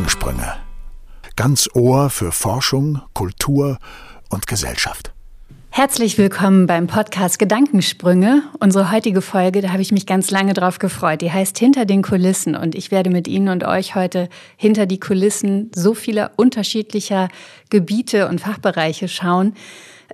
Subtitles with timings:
[0.00, 0.56] Gedankensprünge.
[1.36, 3.78] Ganz Ohr für Forschung, Kultur
[4.30, 5.12] und Gesellschaft.
[5.68, 8.42] Herzlich willkommen beim Podcast Gedankensprünge.
[8.60, 11.20] Unsere heutige Folge, da habe ich mich ganz lange drauf gefreut.
[11.20, 14.98] Die heißt Hinter den Kulissen und ich werde mit Ihnen und euch heute hinter die
[14.98, 17.28] Kulissen so vieler unterschiedlicher
[17.68, 19.52] Gebiete und Fachbereiche schauen.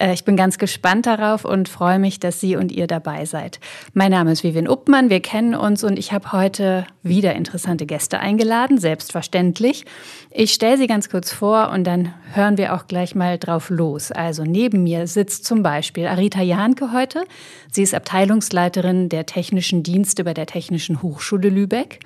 [0.00, 3.60] Äh, ich bin ganz gespannt darauf und freue mich, dass Sie und ihr dabei seid.
[3.94, 8.20] Mein Name ist Vivian Uppmann, wir kennen uns und ich habe heute wieder interessante Gäste
[8.20, 9.84] eingeladen, selbstverständlich.
[10.30, 14.12] Ich stelle sie ganz kurz vor und dann hören wir auch gleich mal drauf los.
[14.12, 17.24] Also neben mir sitzt zum Beispiel Arita Jahnke heute.
[17.70, 22.00] Sie ist Abteilungsleiterin der technischen Dienste bei der Technischen Hochschule Lübeck.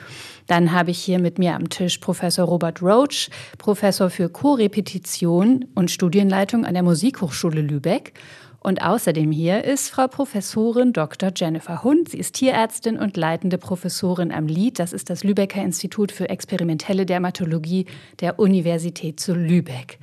[0.50, 5.92] Dann habe ich hier mit mir am Tisch Professor Robert Roach, Professor für Korrepetition und
[5.92, 8.14] Studienleitung an der Musikhochschule Lübeck.
[8.58, 11.30] Und außerdem hier ist Frau Professorin Dr.
[11.36, 12.08] Jennifer Hund.
[12.08, 14.80] Sie ist Tierärztin und leitende Professorin am LID.
[14.80, 17.86] Das ist das Lübecker Institut für experimentelle Dermatologie
[18.18, 20.00] der Universität zu Lübeck.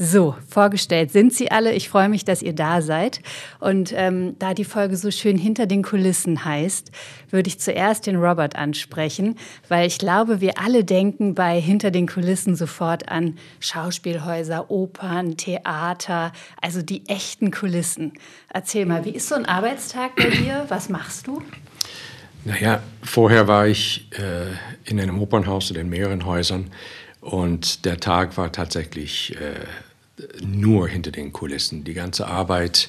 [0.00, 1.72] So, vorgestellt sind Sie alle.
[1.72, 3.20] Ich freue mich, dass ihr da seid.
[3.58, 6.92] Und ähm, da die Folge so schön hinter den Kulissen heißt,
[7.30, 9.36] würde ich zuerst den Robert ansprechen,
[9.68, 16.32] weil ich glaube, wir alle denken bei hinter den Kulissen sofort an Schauspielhäuser, Opern, Theater,
[16.62, 18.12] also die echten Kulissen.
[18.54, 20.64] Erzähl mal, wie ist so ein Arbeitstag bei dir?
[20.68, 21.42] Was machst du?
[22.44, 24.46] Naja, vorher war ich äh,
[24.88, 26.70] in einem Opernhaus oder in mehreren Häusern
[27.20, 29.66] und der Tag war tatsächlich äh,
[30.44, 31.84] nur hinter den Kulissen.
[31.84, 32.88] Die ganze Arbeit,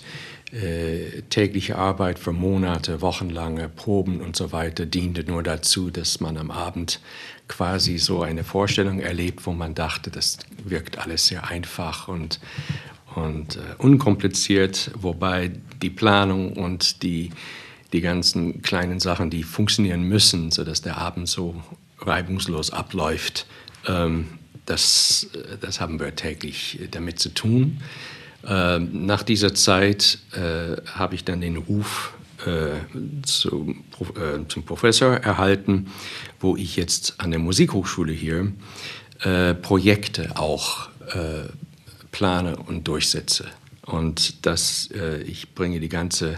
[0.52, 6.38] äh, tägliche Arbeit für Monate, wochenlange Proben und so weiter diente nur dazu, dass man
[6.38, 7.00] am Abend
[7.48, 12.40] quasi so eine Vorstellung erlebt, wo man dachte, das wirkt alles sehr einfach und,
[13.16, 17.32] und äh, unkompliziert, wobei die Planung und die,
[17.92, 21.62] die ganzen kleinen Sachen, die funktionieren müssen, sodass der Abend so
[22.00, 23.46] reibungslos abläuft,
[23.88, 24.39] ähm,
[24.70, 25.28] das,
[25.62, 27.82] das haben wir täglich damit zu tun.
[28.48, 32.14] Ähm, nach dieser Zeit äh, habe ich dann den Ruf
[32.46, 33.84] äh, zum,
[34.16, 35.88] äh, Professor erhalten,
[36.40, 38.54] wo ich jetzt an der Musikhochschule hier
[39.22, 41.50] äh, Projekte auch äh,
[42.12, 43.46] plane und durchsetze.
[43.86, 46.38] Und das, äh, ich bringe die ganze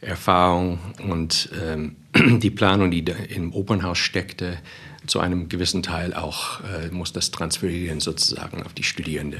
[0.00, 0.78] Erfahrung
[1.08, 1.96] und ähm,
[2.40, 4.58] die Planung, die im Opernhaus steckte,
[5.08, 9.38] zu einem gewissen Teil auch äh, muss das transferieren sozusagen auf die Studierende.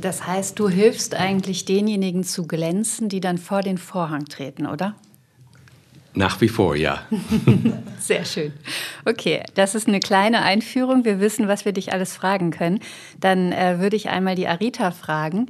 [0.00, 4.94] Das heißt, du hilfst eigentlich denjenigen zu glänzen, die dann vor den Vorhang treten, oder?
[6.12, 7.02] Nach wie vor, ja.
[8.00, 8.52] Sehr schön.
[9.04, 11.04] Okay, das ist eine kleine Einführung.
[11.04, 12.80] Wir wissen, was wir dich alles fragen können.
[13.20, 15.48] Dann äh, würde ich einmal die Arita fragen.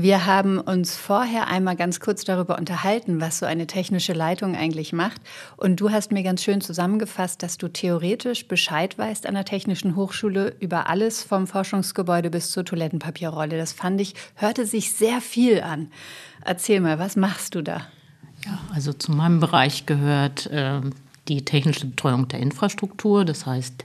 [0.00, 4.92] Wir haben uns vorher einmal ganz kurz darüber unterhalten, was so eine technische Leitung eigentlich
[4.92, 5.20] macht.
[5.56, 9.96] Und du hast mir ganz schön zusammengefasst, dass du theoretisch Bescheid weißt an der Technischen
[9.96, 13.58] Hochschule über alles vom Forschungsgebäude bis zur Toilettenpapierrolle.
[13.58, 15.90] Das fand ich, hörte sich sehr viel an.
[16.44, 17.88] Erzähl mal, was machst du da?
[18.46, 20.80] Ja, also zu meinem Bereich gehört äh,
[21.26, 23.24] die technische Betreuung der Infrastruktur.
[23.24, 23.82] Das heißt,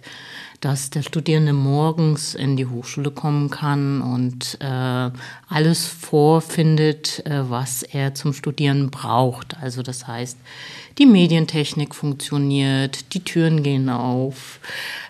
[0.64, 5.12] dass der Studierende morgens in die Hochschule kommen kann und äh,
[5.50, 9.58] alles vorfindet, äh, was er zum Studieren braucht.
[9.62, 10.38] Also das heißt,
[10.98, 14.62] die Medientechnik funktioniert, die Türen gehen auf,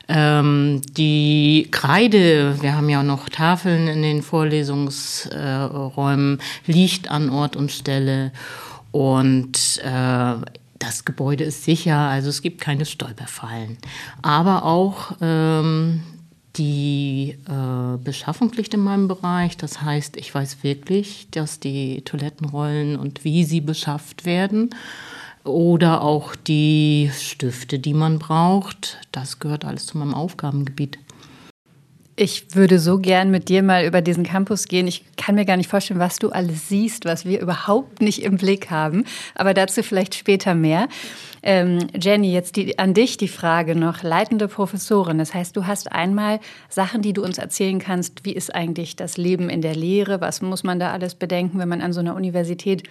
[0.08, 7.72] ähm, die Kreide, wir haben ja noch Tafeln in den Vorlesungsräumen, liegt an Ort und
[7.72, 8.32] Stelle.
[8.92, 10.34] Und äh,
[10.84, 13.78] das Gebäude ist sicher, also es gibt keine Stolperfallen.
[14.22, 16.04] Aber auch ähm,
[16.56, 19.58] die äh, Beschaffung liegt in meinem Bereich.
[19.58, 24.70] Das heißt, ich weiß wirklich, dass die Toilettenrollen und wie sie beschafft werden
[25.44, 31.00] oder auch die Stifte, die man braucht, das gehört alles zu meinem Aufgabengebiet.
[32.16, 34.88] Ich würde so gern mit dir mal über diesen Campus gehen.
[34.88, 38.38] Ich kann mir gar nicht vorstellen, was du alles siehst, was wir überhaupt nicht im
[38.38, 39.06] Blick haben.
[39.34, 40.90] Aber dazu vielleicht später mehr.
[41.42, 44.04] Ähm, Jenny, jetzt die, an dich die Frage noch.
[44.04, 45.18] Leitende Professorin.
[45.18, 46.40] Das heißt, du hast einmal
[46.70, 48.26] Sachen, die du uns erzählen kannst.
[48.26, 50.22] Wie ist eigentlich das Leben in der Lehre?
[50.22, 52.84] Was muss man da alles bedenken, wenn man an so einer Universität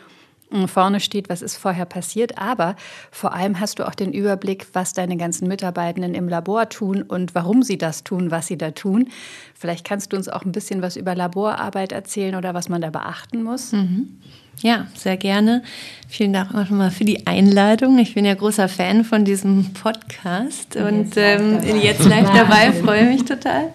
[0.66, 2.76] vorne steht, was ist vorher passiert, aber
[3.10, 7.34] vor allem hast du auch den Überblick, was deine ganzen Mitarbeitenden im Labor tun und
[7.34, 9.08] warum sie das tun, was sie da tun.
[9.54, 12.90] Vielleicht kannst du uns auch ein bisschen was über Laborarbeit erzählen oder was man da
[12.90, 13.72] beachten muss.
[13.72, 14.18] Mhm.
[14.60, 15.62] Ja, sehr gerne.
[16.08, 17.98] Vielen Dank auch nochmal für die Einladung.
[17.98, 21.78] Ich bin ja großer Fan von diesem Podcast und, jetzt, ähm, live, dabei.
[21.78, 23.72] jetzt live dabei, freue mich total.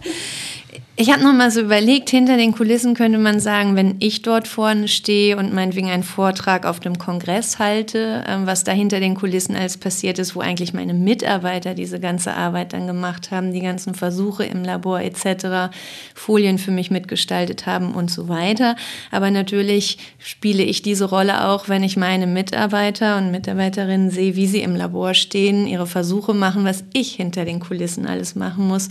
[0.99, 4.47] Ich habe noch mal so überlegt, hinter den Kulissen könnte man sagen, wenn ich dort
[4.47, 9.13] vorne stehe und meinetwegen einen Vortrag auf dem Kongress halte, ähm, was da hinter den
[9.13, 13.61] Kulissen alles passiert ist, wo eigentlich meine Mitarbeiter diese ganze Arbeit dann gemacht haben, die
[13.61, 15.71] ganzen Versuche im Labor etc.,
[16.15, 18.75] Folien für mich mitgestaltet haben und so weiter.
[19.11, 24.47] Aber natürlich spiele ich diese Rolle auch, wenn ich meine Mitarbeiter und Mitarbeiterinnen sehe, wie
[24.47, 28.89] sie im Labor stehen, ihre Versuche machen, was ich hinter den Kulissen alles machen muss,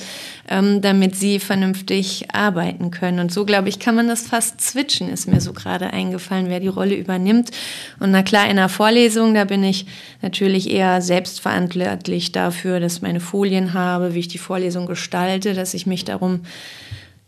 [0.48, 3.20] ähm, damit sie vernünftig vernünftig arbeiten können.
[3.20, 6.60] Und so, glaube ich, kann man das fast switchen, ist mir so gerade eingefallen, wer
[6.60, 7.50] die Rolle übernimmt.
[8.00, 9.86] Und na klar, in der Vorlesung, da bin ich
[10.22, 15.74] natürlich eher selbstverantwortlich dafür, dass ich meine Folien habe, wie ich die Vorlesung gestalte, dass
[15.74, 16.40] ich mich darum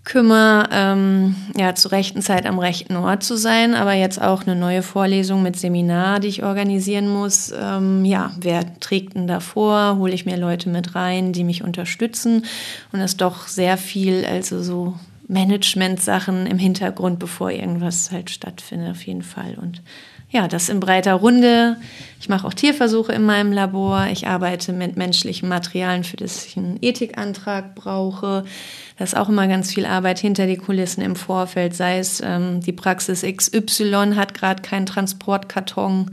[0.08, 4.56] kümmere, ähm, ja, zur rechten Zeit am rechten Ort zu sein, aber jetzt auch eine
[4.56, 7.52] neue Vorlesung mit Seminar, die ich organisieren muss.
[7.56, 9.99] Ähm, ja, wer trägt denn davor?
[9.99, 12.46] Hole ich mir Leute mit rein, die mich unterstützen?
[12.90, 14.94] Und das ist doch sehr viel, also so
[15.28, 19.58] Management-Sachen im Hintergrund, bevor irgendwas halt stattfindet, auf jeden Fall.
[19.61, 19.82] Und
[20.30, 21.76] ja, das in breiter Runde.
[22.20, 24.08] Ich mache auch Tierversuche in meinem Labor.
[24.12, 28.44] Ich arbeite mit menschlichen Materialien, für das ich einen Ethikantrag brauche.
[28.98, 32.60] Da ist auch immer ganz viel Arbeit hinter die Kulissen im Vorfeld, sei es ähm,
[32.60, 36.10] die Praxis XY hat gerade keinen Transportkarton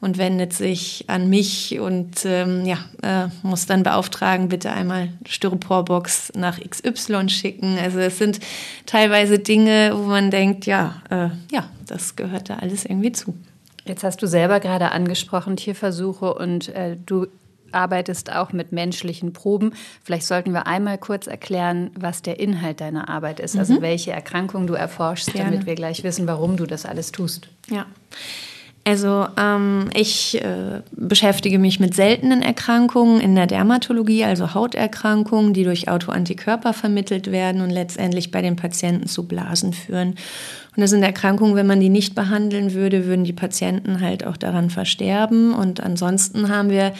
[0.00, 6.32] und wendet sich an mich und ähm, ja, äh, muss dann beauftragen, bitte einmal Styroporbox
[6.36, 7.76] nach XY schicken.
[7.82, 8.38] Also es sind
[8.86, 13.34] teilweise Dinge, wo man denkt, ja, äh, ja, das gehört da alles irgendwie zu.
[13.88, 17.26] Jetzt hast du selber gerade angesprochen, Tierversuche und äh, du
[17.72, 19.72] arbeitest auch mit menschlichen Proben.
[20.02, 23.78] Vielleicht sollten wir einmal kurz erklären, was der Inhalt deiner Arbeit ist, also mhm.
[23.78, 25.50] also welche Erkrankungen du erforschst, Gerne.
[25.50, 27.48] damit wir gleich wissen, warum du das alles tust.
[27.68, 27.86] Ja.
[28.88, 35.64] Also ähm, ich äh, beschäftige mich mit seltenen Erkrankungen in der Dermatologie, also Hauterkrankungen, die
[35.64, 40.14] durch Autoantikörper vermittelt werden und letztendlich bei den Patienten zu Blasen führen.
[40.74, 44.38] Und das sind Erkrankungen, wenn man die nicht behandeln würde, würden die Patienten halt auch
[44.38, 45.52] daran versterben.
[45.52, 46.94] Und ansonsten haben wir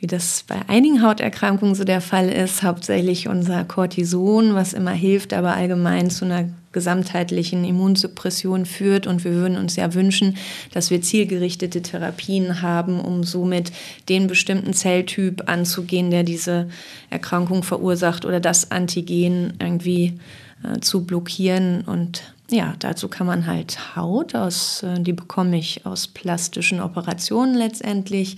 [0.00, 5.32] wie das bei einigen Hauterkrankungen so der Fall ist, hauptsächlich unser Cortison, was immer hilft,
[5.32, 9.06] aber allgemein zu einer gesamtheitlichen Immunsuppression führt.
[9.06, 10.36] Und wir würden uns ja wünschen,
[10.72, 13.72] dass wir zielgerichtete Therapien haben, um somit
[14.08, 16.68] den bestimmten Zelltyp anzugehen, der diese
[17.10, 20.18] Erkrankung verursacht oder das Antigen irgendwie
[20.62, 21.82] äh, zu blockieren.
[21.82, 27.54] Und ja, dazu kann man halt Haut aus, äh, die bekomme ich aus plastischen Operationen
[27.54, 28.36] letztendlich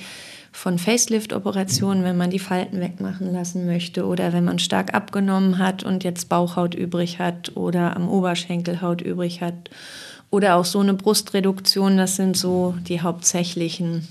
[0.55, 5.83] von Facelift-Operationen, wenn man die Falten wegmachen lassen möchte oder wenn man stark abgenommen hat
[5.83, 9.69] und jetzt Bauchhaut übrig hat oder am Oberschenkel Haut übrig hat
[10.31, 11.97] oder auch so eine Brustreduktion.
[11.97, 14.07] Das sind so die hauptsächlichen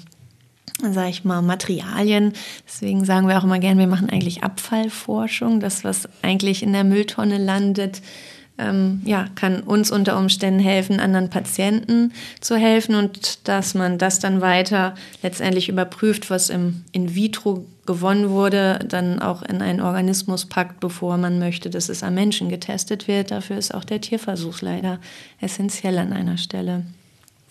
[0.82, 2.34] sage ich mal, Materialien.
[2.68, 5.62] Deswegen sagen wir auch immer gern, wir machen eigentlich Abfallforschung.
[5.62, 8.02] Das, was eigentlich in der Mülltonne landet,
[8.58, 14.20] ähm, ja, kann uns unter Umständen helfen, anderen Patienten zu helfen und dass man das
[14.20, 20.46] dann weiter letztendlich überprüft, was im in vitro gewonnen wurde, dann auch in einen Organismus
[20.46, 23.32] packt, bevor man möchte, dass es am Menschen getestet wird.
[23.32, 25.00] Dafür ist auch der Tierversuch leider
[25.42, 26.84] essentiell an einer Stelle.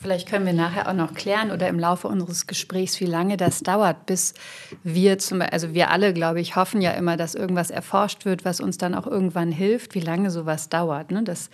[0.02, 3.60] Vielleicht können wir nachher auch noch klären oder im Laufe unseres Gesprächs, wie lange das
[3.60, 4.34] dauert, bis
[4.82, 8.60] wir zum also wir alle, glaube ich, hoffen ja immer, dass irgendwas erforscht wird, was
[8.60, 11.12] uns dann auch irgendwann hilft, wie lange sowas dauert.
[11.12, 11.22] Ne?
[11.22, 11.50] Das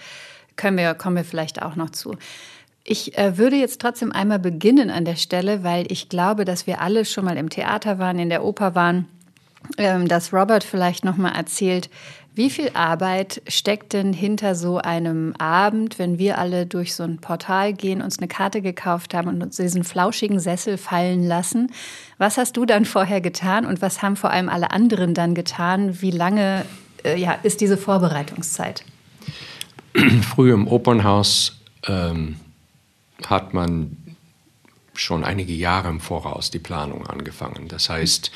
[0.57, 2.17] können wir, kommen wir vielleicht auch noch zu.
[2.85, 6.81] Ich äh, würde jetzt trotzdem einmal beginnen an der Stelle, weil ich glaube, dass wir
[6.81, 9.07] alle schon mal im Theater waren, in der Oper waren,
[9.77, 11.91] ähm, dass Robert vielleicht noch mal erzählt,
[12.39, 17.19] wie viel Arbeit steckt denn hinter so einem Abend, wenn wir alle durch so ein
[17.19, 21.73] Portal gehen, uns eine Karte gekauft haben und uns diesen flauschigen Sessel fallen lassen?
[22.17, 26.01] Was hast du dann vorher getan und was haben vor allem alle anderen dann getan?
[26.01, 26.65] Wie lange
[27.03, 28.85] äh, ja, ist diese Vorbereitungszeit?
[30.33, 32.37] Früher im Opernhaus ähm,
[33.27, 33.97] hat man
[34.95, 37.67] schon einige Jahre im Voraus die Planung angefangen.
[37.67, 38.31] Das heißt,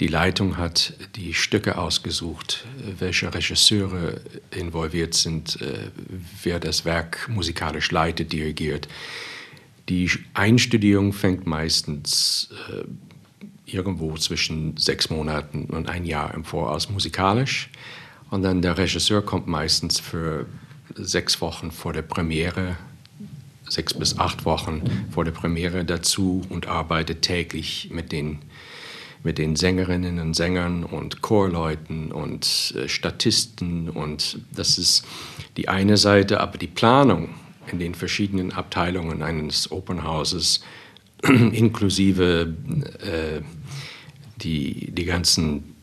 [0.00, 2.64] die Leitung hat die Stücke ausgesucht,
[2.98, 5.90] welche Regisseure involviert sind, äh,
[6.42, 8.88] wer das Werk musikalisch leitet, dirigiert.
[9.90, 12.84] Die Einstudierung fängt meistens äh,
[13.66, 17.68] irgendwo zwischen sechs Monaten und ein Jahr im Voraus musikalisch.
[18.30, 20.46] Und dann der Regisseur kommt meistens für
[20.94, 22.76] sechs Wochen vor der Premiere,
[23.68, 28.38] sechs bis acht Wochen vor der Premiere dazu und arbeitet täglich mit den
[29.22, 33.90] mit den Sängerinnen und Sängern und Chorleuten und äh, Statisten.
[33.90, 35.04] Und das ist
[35.56, 37.30] die eine Seite, aber die Planung
[37.70, 40.62] in den verschiedenen Abteilungen eines Opernhauses,
[41.22, 42.54] inklusive
[43.00, 43.40] äh,
[44.42, 45.74] die, die ganzen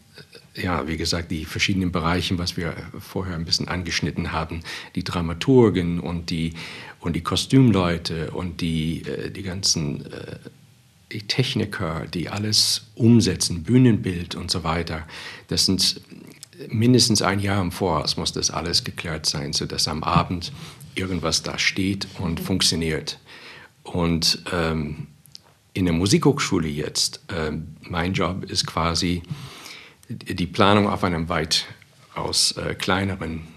[0.57, 4.61] ja, wie gesagt, die verschiedenen Bereiche, was wir vorher ein bisschen angeschnitten haben,
[4.95, 6.53] die Dramaturgen und die,
[6.99, 10.37] und die Kostümleute und die, äh, die ganzen äh,
[11.11, 15.07] die Techniker, die alles umsetzen, Bühnenbild und so weiter,
[15.47, 16.01] das sind
[16.69, 20.51] mindestens ein Jahr im Voraus muss das alles geklärt sein, sodass am Abend
[20.95, 23.19] irgendwas da steht und funktioniert.
[23.83, 25.07] Und ähm,
[25.73, 29.21] in der Musikhochschule jetzt, äh, mein Job ist quasi
[30.09, 33.47] die Planung auf einem weitaus äh, kleineren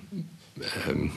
[0.88, 1.12] ähm,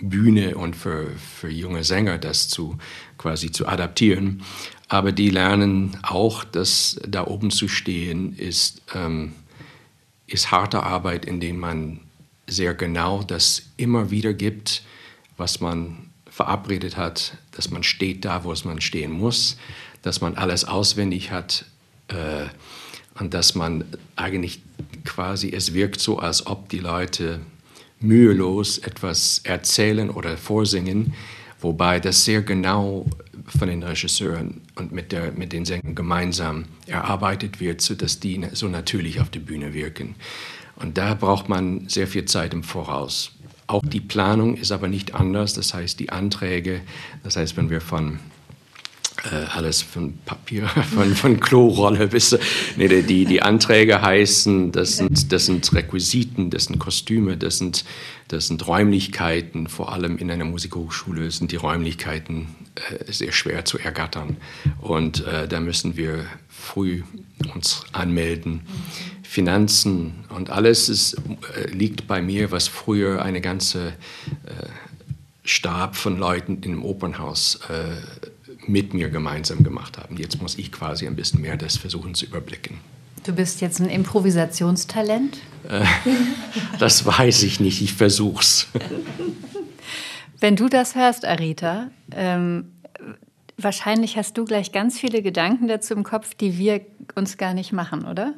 [0.00, 2.78] Bühne und für, für junge Sänger das zu
[3.18, 4.42] quasi zu adaptieren.
[4.88, 9.32] Aber die lernen auch, dass da oben zu stehen ist, ähm,
[10.26, 12.00] ist harte Arbeit, indem man
[12.46, 14.82] sehr genau das immer wieder gibt,
[15.36, 19.56] was man verabredet hat, dass man steht da, wo es man stehen muss,
[20.02, 21.64] dass man alles auswendig hat
[22.08, 22.46] äh,
[23.18, 24.60] und dass man eigentlich
[25.04, 27.40] quasi, es wirkt so, als ob die Leute
[28.00, 31.14] mühelos etwas erzählen oder vorsingen,
[31.60, 33.06] wobei das sehr genau
[33.46, 38.68] von den Regisseuren und mit, der, mit den Sängern gemeinsam erarbeitet wird, sodass die so
[38.68, 40.16] natürlich auf der Bühne wirken.
[40.76, 43.32] Und da braucht man sehr viel Zeit im Voraus.
[43.66, 46.82] Auch die Planung ist aber nicht anders, das heißt die Anträge,
[47.24, 48.20] das heißt, wenn wir von
[49.30, 52.36] äh, alles von Papier, von, von Klorolle bis
[52.76, 57.84] nee, die, die Anträge heißen, das sind, das sind Requisiten, das sind Kostüme, das sind,
[58.28, 62.48] das sind Räumlichkeiten, vor allem in einer Musikhochschule sind die Räumlichkeiten
[62.90, 64.36] äh, sehr schwer zu ergattern
[64.80, 67.02] und äh, da müssen wir früh
[67.54, 68.62] uns anmelden.
[69.22, 71.14] Finanzen und alles ist,
[71.54, 73.92] äh, liegt bei mir, was früher eine ganze äh,
[75.44, 78.26] Stab von Leuten im Opernhaus äh,
[78.68, 80.16] mit mir gemeinsam gemacht haben.
[80.16, 82.78] Jetzt muss ich quasi ein bisschen mehr das versuchen zu überblicken.
[83.24, 85.38] Du bist jetzt ein Improvisationstalent?
[85.68, 85.84] Äh,
[86.78, 88.68] das weiß ich nicht, ich versuch's.
[90.40, 92.72] Wenn du das hörst, Arita, ähm,
[93.56, 96.82] wahrscheinlich hast du gleich ganz viele Gedanken dazu im Kopf, die wir
[97.14, 98.34] uns gar nicht machen, oder?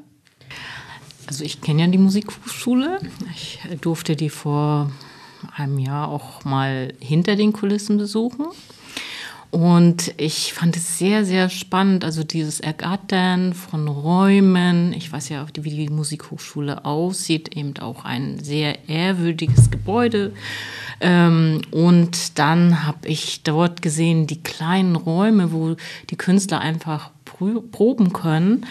[1.26, 3.00] Also ich kenne ja die Musikhochschule.
[3.34, 4.90] Ich durfte die vor
[5.54, 8.46] einem Jahr auch mal hinter den Kulissen besuchen.
[9.50, 14.92] Und ich fand es sehr, sehr spannend, also dieses Ergattern von Räumen.
[14.92, 20.34] Ich weiß ja, wie die Musikhochschule aussieht, eben auch ein sehr ehrwürdiges Gebäude.
[21.00, 25.76] Ähm, und dann habe ich dort gesehen, die kleinen Räume, wo
[26.10, 28.66] die Künstler einfach proben können.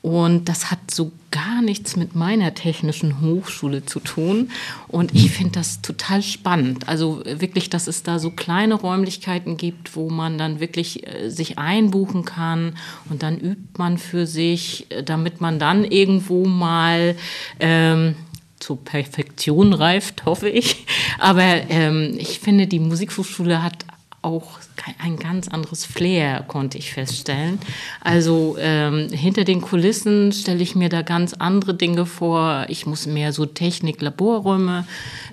[0.00, 4.50] Und das hat so gar nichts mit meiner technischen Hochschule zu tun.
[4.86, 6.88] Und ich finde das total spannend.
[6.88, 11.58] Also wirklich, dass es da so kleine Räumlichkeiten gibt, wo man dann wirklich äh, sich
[11.58, 12.76] einbuchen kann
[13.10, 17.16] und dann übt man für sich, äh, damit man dann irgendwo mal
[17.58, 18.14] ähm,
[18.60, 20.86] zur Perfektion reift, hoffe ich.
[21.18, 23.84] Aber ähm, ich finde, die Musikhochschule hat
[24.22, 24.58] auch
[24.98, 27.58] ein ganz anderes Flair, konnte ich feststellen.
[28.00, 32.66] Also ähm, hinter den Kulissen stelle ich mir da ganz andere Dinge vor.
[32.68, 34.86] Ich muss mehr so Technik-Laborräume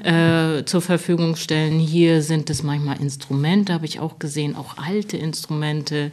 [0.04, 1.80] äh, zur Verfügung stellen.
[1.80, 6.12] Hier sind es manchmal Instrumente, habe ich auch gesehen, auch alte Instrumente,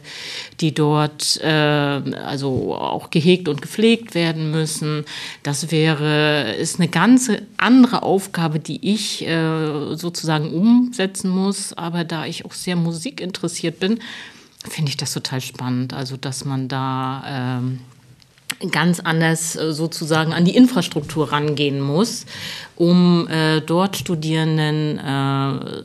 [0.59, 5.05] die dort äh, also auch gehegt und gepflegt werden müssen.
[5.43, 11.73] Das wäre, ist eine ganz andere Aufgabe, die ich äh, sozusagen umsetzen muss.
[11.73, 13.99] Aber da ich auch sehr Musik interessiert bin,
[14.67, 15.93] finde ich das total spannend.
[15.93, 17.79] Also, dass man da ähm,
[18.71, 22.25] ganz anders äh, sozusagen an die Infrastruktur rangehen muss,
[22.75, 25.01] um äh, dort Studierenden äh,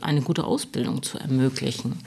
[0.01, 1.99] eine gute Ausbildung zu ermöglichen.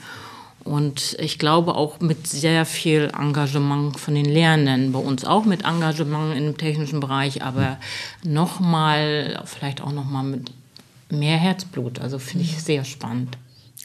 [0.63, 5.65] Und ich glaube auch mit sehr viel Engagement von den Lehrenden, bei uns auch mit
[5.65, 7.77] Engagement im technischen Bereich, aber
[8.23, 10.51] nochmal, vielleicht auch nochmal mit
[11.09, 11.99] mehr Herzblut.
[11.99, 13.37] Also finde ich sehr spannend.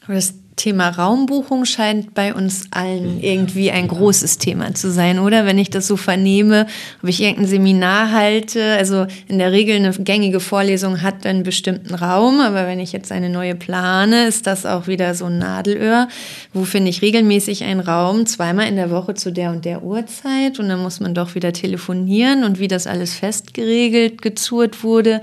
[0.07, 5.47] Das Thema Raumbuchung scheint bei uns allen irgendwie ein großes Thema zu sein, oder?
[5.47, 6.67] Wenn ich das so vernehme,
[7.03, 11.95] ob ich irgendein Seminar halte, also in der Regel eine gängige Vorlesung hat einen bestimmten
[11.95, 16.09] Raum, aber wenn ich jetzt eine neue plane, ist das auch wieder so ein Nadelöhr.
[16.53, 18.27] Wo finde ich regelmäßig einen Raum?
[18.27, 21.53] Zweimal in der Woche zu der und der Uhrzeit und dann muss man doch wieder
[21.53, 25.21] telefonieren und wie das alles festgeregelt, gezurrt wurde.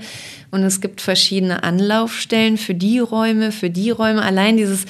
[0.50, 4.22] Und es gibt verschiedene Anlaufstellen für die Räume, für die Räume.
[4.22, 4.86] Allein dieses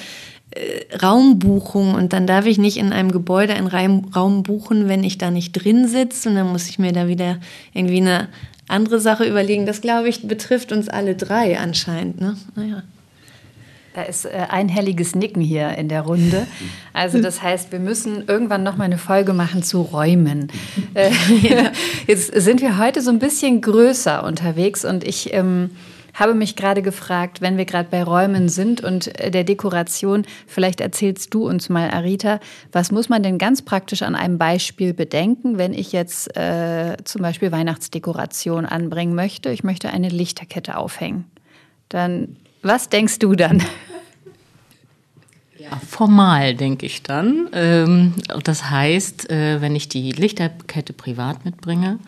[0.56, 5.18] äh, Raumbuchung und dann darf ich nicht in einem Gebäude einen Raum buchen, wenn ich
[5.18, 7.38] da nicht drin sitze und dann muss ich mir da wieder
[7.72, 8.28] irgendwie eine
[8.68, 9.66] andere Sache überlegen.
[9.66, 12.20] Das, glaube ich, betrifft uns alle drei anscheinend.
[12.20, 12.36] Ne?
[12.54, 12.82] Naja.
[13.94, 16.46] Da ist äh, einhelliges Nicken hier in der Runde.
[16.92, 20.48] Also das heißt, wir müssen irgendwann noch mal eine Folge machen zu Räumen.
[20.92, 21.10] Äh,
[22.06, 25.70] jetzt sind wir heute so ein bisschen größer unterwegs und ich ähm,
[26.16, 30.80] habe mich gerade gefragt, wenn wir gerade bei Räumen sind und äh, der Dekoration, vielleicht
[30.80, 32.40] erzählst du uns mal, Arita,
[32.72, 37.22] was muss man denn ganz praktisch an einem Beispiel bedenken, wenn ich jetzt äh, zum
[37.22, 39.50] Beispiel Weihnachtsdekoration anbringen möchte?
[39.50, 41.26] Ich möchte eine Lichterkette aufhängen.
[41.88, 43.62] Dann was denkst du dann?
[45.56, 47.48] Ja, formal denke ich dann.
[47.52, 51.98] Ähm, das heißt, äh, wenn ich die Lichterkette privat mitbringe,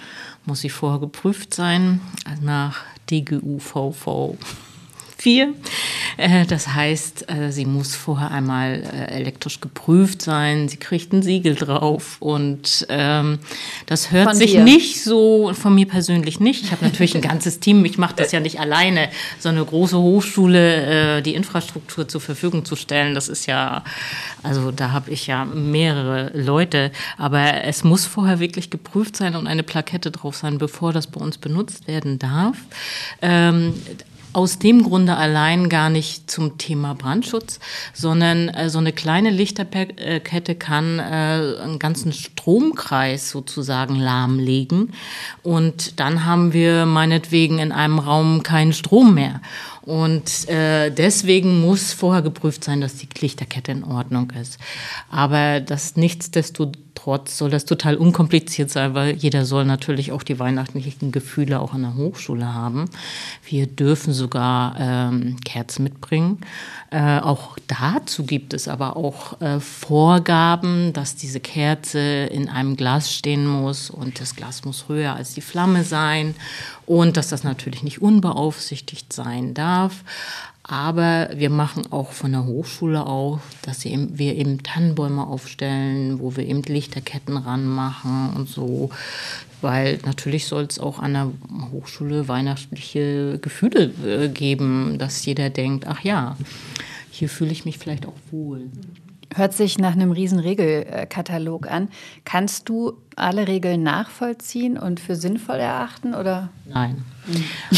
[0.47, 2.01] muss sie vorher geprüft sein
[2.41, 4.37] nach DGUVV
[5.19, 5.53] 4.
[6.17, 10.69] Äh, das heißt, äh, sie muss vorher einmal äh, elektrisch geprüft sein.
[10.69, 12.17] Sie kriegt ein Siegel drauf.
[12.21, 13.41] Und ähm,
[13.87, 14.63] das hört von sich dir.
[14.63, 16.65] nicht so, von mir persönlich nicht.
[16.65, 17.85] Ich habe natürlich ein ganzes Team.
[17.85, 19.09] Ich mache das ja nicht alleine.
[19.41, 23.85] So eine große Hochschule, die Infrastruktur zur Verfügung zu stellen, das ist ja,
[24.43, 26.93] also da habe ich ja mehrere Leute.
[27.17, 31.21] Aber es muss vorher wirklich geprüft sein und eine Plakette drauf sein, bevor das bei
[31.21, 32.57] uns benutzt werden darf.
[33.21, 33.75] Ähm,
[34.33, 37.61] aus dem Grunde allein gar nicht zum Thema Brandschutz,
[37.93, 44.93] sondern äh, so eine kleine Lichterkette kann äh, einen ganzen Stromkreis sozusagen lahmlegen.
[45.43, 49.41] Und dann haben wir meinetwegen in einem Raum keinen Strom mehr.
[49.83, 54.59] Und äh, deswegen muss vorher geprüft sein, dass die Lichterkette in Ordnung ist.
[55.11, 56.88] Aber das nichtsdestotrotz
[57.29, 61.83] soll das total unkompliziert sein, weil jeder soll natürlich auch die weihnachtlichen Gefühle auch an
[61.83, 62.87] der Hochschule haben.
[63.45, 66.39] Wir dürfen sogar ähm, Kerzen mitbringen.
[66.91, 73.13] Äh, auch dazu gibt es aber auch äh, Vorgaben, dass diese Kerze in einem Glas
[73.13, 76.35] stehen muss und das Glas muss höher als die Flamme sein
[76.87, 80.03] und dass das natürlich nicht unbeaufsichtigt sein darf.
[80.71, 86.47] Aber wir machen auch von der Hochschule auf, dass wir eben Tannenbäume aufstellen, wo wir
[86.47, 88.91] eben Lichterketten ranmachen und so.
[89.63, 91.33] Weil natürlich soll es auch an der
[91.73, 96.37] Hochschule weihnachtliche Gefühle äh, geben, dass jeder denkt, ach ja,
[97.11, 98.69] hier fühle ich mich vielleicht auch wohl.
[99.35, 101.89] Hört sich nach einem riesen Regelkatalog an.
[102.25, 106.49] Kannst du alle Regeln nachvollziehen und für sinnvoll erachten oder?
[106.67, 107.05] Nein.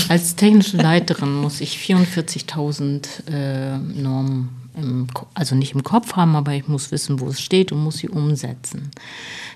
[0.09, 6.53] Als technische Leiterin muss ich 44.000 äh, Normen im, also nicht im Kopf haben, aber
[6.53, 8.91] ich muss wissen, wo es steht und muss sie umsetzen.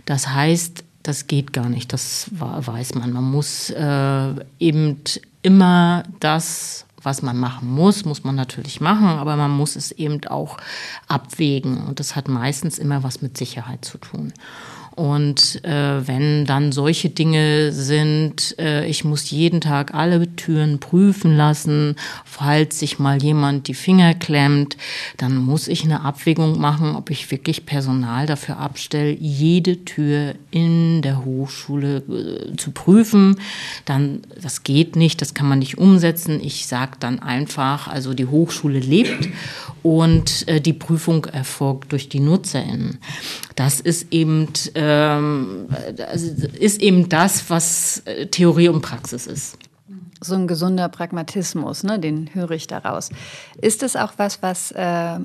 [0.05, 3.13] Das heißt, das geht gar nicht, das weiß man.
[3.13, 5.01] Man muss äh, eben
[5.43, 10.25] immer das was man machen muss, muss man natürlich machen, aber man muss es eben
[10.27, 10.57] auch
[11.09, 11.85] abwägen.
[11.85, 14.33] Und das hat meistens immer was mit Sicherheit zu tun.
[14.97, 21.37] Und äh, wenn dann solche Dinge sind, äh, ich muss jeden Tag alle Türen prüfen
[21.37, 24.77] lassen, falls sich mal jemand die Finger klemmt,
[25.17, 31.03] dann muss ich eine Abwägung machen, ob ich wirklich Personal dafür abstelle, jede Tür in
[31.03, 33.41] der Hochschule äh, zu prüfen.
[33.87, 36.41] Dann, das geht nicht, das kann man nicht umsetzen.
[36.41, 39.29] Ich sage dann einfach, also die Hochschule lebt
[39.83, 42.99] und äh, die Prüfung erfolgt durch die NutzerInnen.
[43.57, 44.49] Das ist eben,
[44.85, 45.69] ähm,
[46.07, 49.59] also ist eben das, was äh, Theorie und Praxis ist.
[50.21, 53.11] So ein gesunder Pragmatismus, ne, den höre ich daraus.
[53.61, 55.19] Ist es auch was, was äh,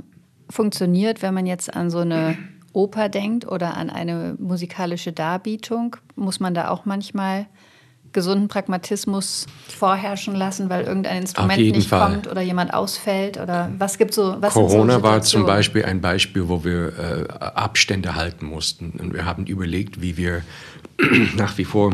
[0.50, 2.38] funktioniert, wenn man jetzt an so eine
[2.74, 5.96] Oper denkt oder an eine musikalische Darbietung?
[6.16, 7.48] Muss man da auch manchmal
[8.14, 12.12] gesunden Pragmatismus vorherrschen lassen, weil irgendein Instrument nicht Fall.
[12.12, 13.40] kommt oder jemand ausfällt?
[13.40, 14.38] Oder was gibt so?
[14.40, 18.92] Was Corona so war zum Beispiel ein Beispiel, wo wir äh, Abstände halten mussten.
[19.00, 20.42] Und wir haben überlegt, wie wir
[21.36, 21.94] nach wie vor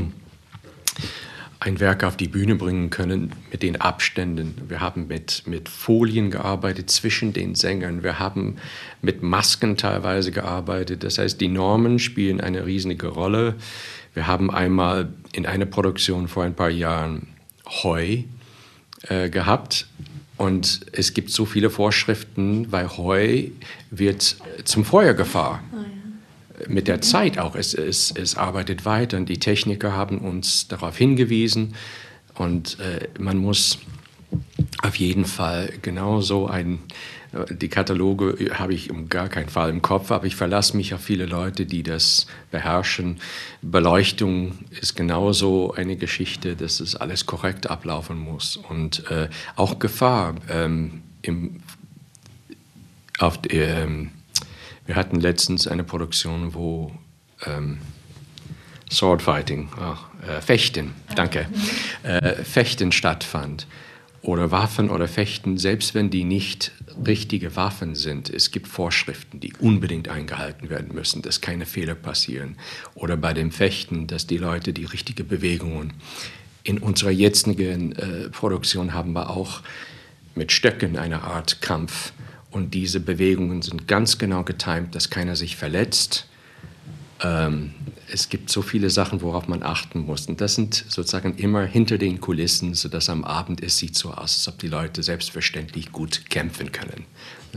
[1.66, 4.56] ein Werk auf die Bühne bringen können mit den Abständen.
[4.68, 8.04] Wir haben mit, mit Folien gearbeitet zwischen den Sängern.
[8.04, 8.58] Wir haben
[9.02, 11.04] mit Masken teilweise gearbeitet.
[11.04, 13.56] Das heißt, die Normen spielen eine riesige Rolle.
[14.16, 17.28] Wir haben einmal in einer Produktion vor ein paar Jahren
[17.68, 18.24] Heu
[19.10, 19.88] äh, gehabt
[20.38, 23.50] und es gibt so viele Vorschriften, weil Heu
[23.92, 25.62] wird zum Feuergefahr.
[25.72, 26.68] Oh, ja.
[26.70, 27.56] Mit der Zeit auch.
[27.56, 31.76] Es, es, es arbeitet weiter und die Techniker haben uns darauf hingewiesen
[32.36, 33.80] und äh, man muss
[34.82, 36.80] auf jeden Fall genauso ein
[37.50, 41.02] die Kataloge habe ich um gar keinen Fall im Kopf, aber ich verlasse mich auf
[41.02, 43.20] viele Leute, die das beherrschen.
[43.62, 48.58] Beleuchtung ist genauso eine Geschichte, dass es alles korrekt ablaufen muss.
[48.58, 50.36] Und äh, auch Gefahr.
[50.50, 51.62] Ähm, im,
[53.20, 54.12] auf, ähm,
[54.86, 56.92] wir hatten letztens eine Produktion, wo
[57.46, 57.80] ähm,
[58.92, 61.48] Swordfighting, oh, äh, Fechten, danke,
[62.04, 63.68] äh, Fechten stattfand.
[64.26, 66.72] Oder Waffen oder Fechten, selbst wenn die nicht
[67.06, 72.58] richtige Waffen sind, es gibt Vorschriften, die unbedingt eingehalten werden müssen, dass keine Fehler passieren.
[72.96, 75.94] Oder bei dem Fechten, dass die Leute die richtigen Bewegungen.
[76.64, 79.62] In unserer jetzigen äh, Produktion haben wir auch
[80.34, 82.12] mit Stöcken eine Art Kampf.
[82.50, 86.28] Und diese Bewegungen sind ganz genau getimt, dass keiner sich verletzt.
[87.24, 87.74] Ähm,
[88.12, 90.28] es gibt so viele Sachen, worauf man achten muss.
[90.28, 94.36] Und das sind sozusagen immer hinter den Kulissen, sodass am Abend es sieht so aus,
[94.36, 97.06] als ob die Leute selbstverständlich gut kämpfen können.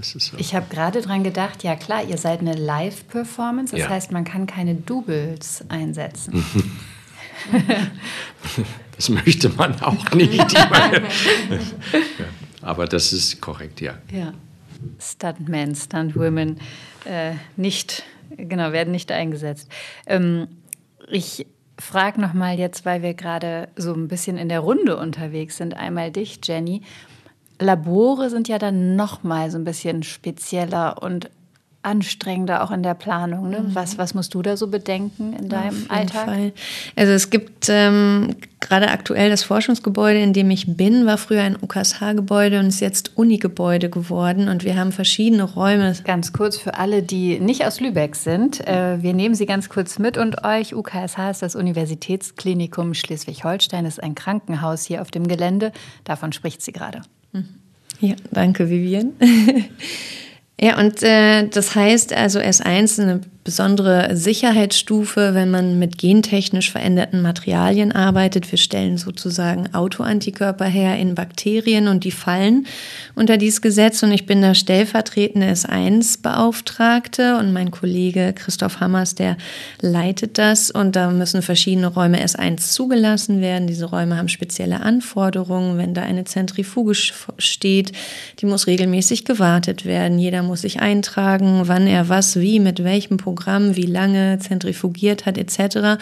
[0.01, 0.37] So.
[0.37, 3.89] Ich habe gerade daran gedacht, ja klar, ihr seid eine Live-Performance, das ja.
[3.89, 6.45] heißt, man kann keine Doubles einsetzen.
[8.97, 10.57] das möchte man auch nicht.
[12.63, 13.95] Aber das ist korrekt, ja.
[14.13, 14.33] Ja.
[15.01, 16.61] Stuntmen, Stuntwomen
[17.05, 18.05] äh, nicht
[18.37, 19.71] genau, werden nicht eingesetzt.
[20.07, 20.49] Ähm,
[21.09, 21.47] ich
[21.79, 26.11] frage nochmal jetzt, weil wir gerade so ein bisschen in der Runde unterwegs sind, einmal
[26.11, 26.83] dich, Jenny.
[27.61, 31.31] Labore sind ja dann nochmal so ein bisschen spezieller und
[31.83, 33.51] anstrengender auch in der Planung.
[33.51, 33.61] Ne?
[33.61, 33.75] Mhm.
[33.75, 36.25] Was, was musst du da so bedenken in deinem Alltag?
[36.25, 36.53] Fall.
[36.97, 41.57] Also es gibt ähm, gerade aktuell das Forschungsgebäude, in dem ich bin, war früher ein
[41.61, 45.95] UKSH-Gebäude und ist jetzt Uni-Gebäude geworden und wir haben verschiedene Räume.
[46.05, 49.99] Ganz kurz für alle, die nicht aus Lübeck sind, äh, wir nehmen sie ganz kurz
[49.99, 50.75] mit und euch.
[50.75, 55.73] UKSH ist das Universitätsklinikum Schleswig-Holstein, ist ein Krankenhaus hier auf dem Gelände.
[56.05, 57.03] Davon spricht sie gerade.
[58.01, 59.13] Ja, danke, Vivian.
[60.61, 66.71] Ja, und äh, das heißt also S1 ist eine besondere Sicherheitsstufe, wenn man mit gentechnisch
[66.71, 68.53] veränderten Materialien arbeitet.
[68.53, 72.67] Wir stellen sozusagen Autoantikörper her in Bakterien und die fallen
[73.15, 74.03] unter dieses Gesetz.
[74.03, 79.39] Und ich bin da stellvertretende S1-Beauftragte und mein Kollege Christoph Hammers, der
[79.81, 80.71] leitet das.
[80.71, 83.67] Und da müssen verschiedene Räume S1 zugelassen werden.
[83.67, 85.79] Diese Räume haben spezielle Anforderungen.
[85.79, 87.93] Wenn da eine Zentrifuge steht,
[88.41, 90.19] die muss regelmäßig gewartet werden.
[90.19, 95.25] Jeder muss sich eintragen, wann er was, wie, mit welchem Programm Programm, wie lange zentrifugiert
[95.25, 96.01] hat etc.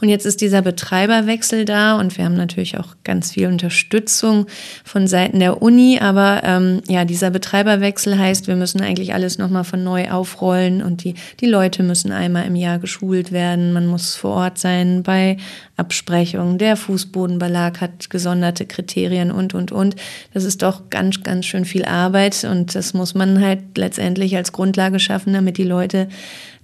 [0.00, 4.46] Und jetzt ist dieser Betreiberwechsel da und wir haben natürlich auch ganz viel Unterstützung
[4.84, 9.64] von Seiten der Uni, aber ähm, ja, dieser Betreiberwechsel heißt, wir müssen eigentlich alles nochmal
[9.64, 14.14] von neu aufrollen und die, die Leute müssen einmal im Jahr geschult werden, man muss
[14.14, 15.36] vor Ort sein bei
[15.76, 19.94] Absprechungen, der Fußbodenbelag hat gesonderte Kriterien und, und, und.
[20.32, 24.52] Das ist doch ganz, ganz schön viel Arbeit und das muss man halt letztendlich als
[24.52, 26.08] Grundlage schaffen, damit die Leute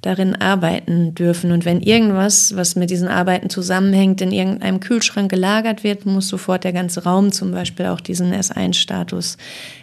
[0.05, 1.51] darin arbeiten dürfen.
[1.51, 6.65] Und wenn irgendwas, was mit diesen Arbeiten zusammenhängt, in irgendeinem Kühlschrank gelagert wird, muss sofort
[6.65, 9.39] der ganze Raum zum Beispiel auch diesen S1-Status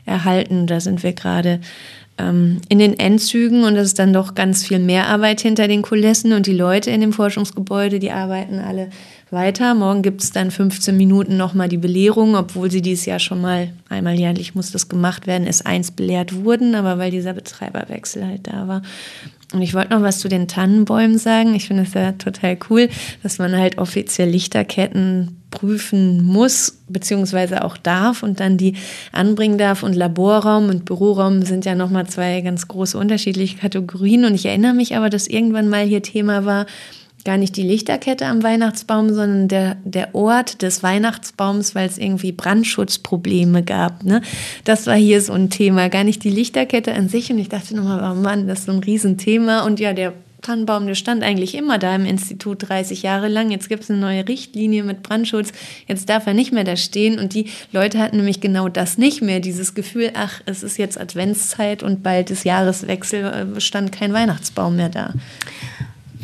[0.06, 0.68] erhalten.
[0.68, 1.60] Da sind wir gerade
[2.18, 5.82] ähm, in den Endzügen und es ist dann doch ganz viel mehr Arbeit hinter den
[5.82, 8.90] Kulissen und die Leute in dem Forschungsgebäude, die arbeiten alle
[9.32, 9.74] weiter.
[9.74, 13.72] Morgen gibt es dann 15 Minuten nochmal die Belehrung, obwohl sie dieses Jahr schon mal
[13.90, 18.68] einmal jährlich muss das gemacht werden, S1 belehrt wurden, aber weil dieser Betreiberwechsel halt da
[18.68, 18.82] war.
[19.54, 21.54] Und ich wollte noch was zu den Tannenbäumen sagen.
[21.56, 22.90] Ich finde es ja total cool,
[23.22, 28.76] dass man halt offiziell Lichterketten prüfen muss, beziehungsweise auch darf und dann die
[29.12, 29.84] anbringen darf.
[29.84, 34.24] Und Laborraum und Büroraum sind ja nochmal zwei ganz große unterschiedliche Kategorien.
[34.26, 36.66] Und ich erinnere mich aber, dass irgendwann mal hier Thema war,
[37.26, 42.32] gar nicht die Lichterkette am Weihnachtsbaum, sondern der, der Ort des Weihnachtsbaums, weil es irgendwie
[42.32, 44.04] Brandschutzprobleme gab.
[44.04, 44.22] Ne?
[44.64, 47.32] Das war hier so ein Thema, gar nicht die Lichterkette an sich.
[47.32, 49.62] Und ich dachte nochmal, oh Mann, das ist so ein Riesenthema.
[49.62, 53.52] Und ja, der Tannenbaum, der stand eigentlich immer da im Institut 30 Jahre lang.
[53.52, 55.52] Jetzt gibt es eine neue Richtlinie mit Brandschutz.
[55.88, 57.20] Jetzt darf er nicht mehr da stehen.
[57.20, 59.40] Und die Leute hatten nämlich genau das nicht mehr.
[59.40, 64.76] Dieses Gefühl, ach, es ist jetzt Adventszeit und bald ist Jahreswechsel, äh, stand kein Weihnachtsbaum
[64.76, 65.14] mehr da.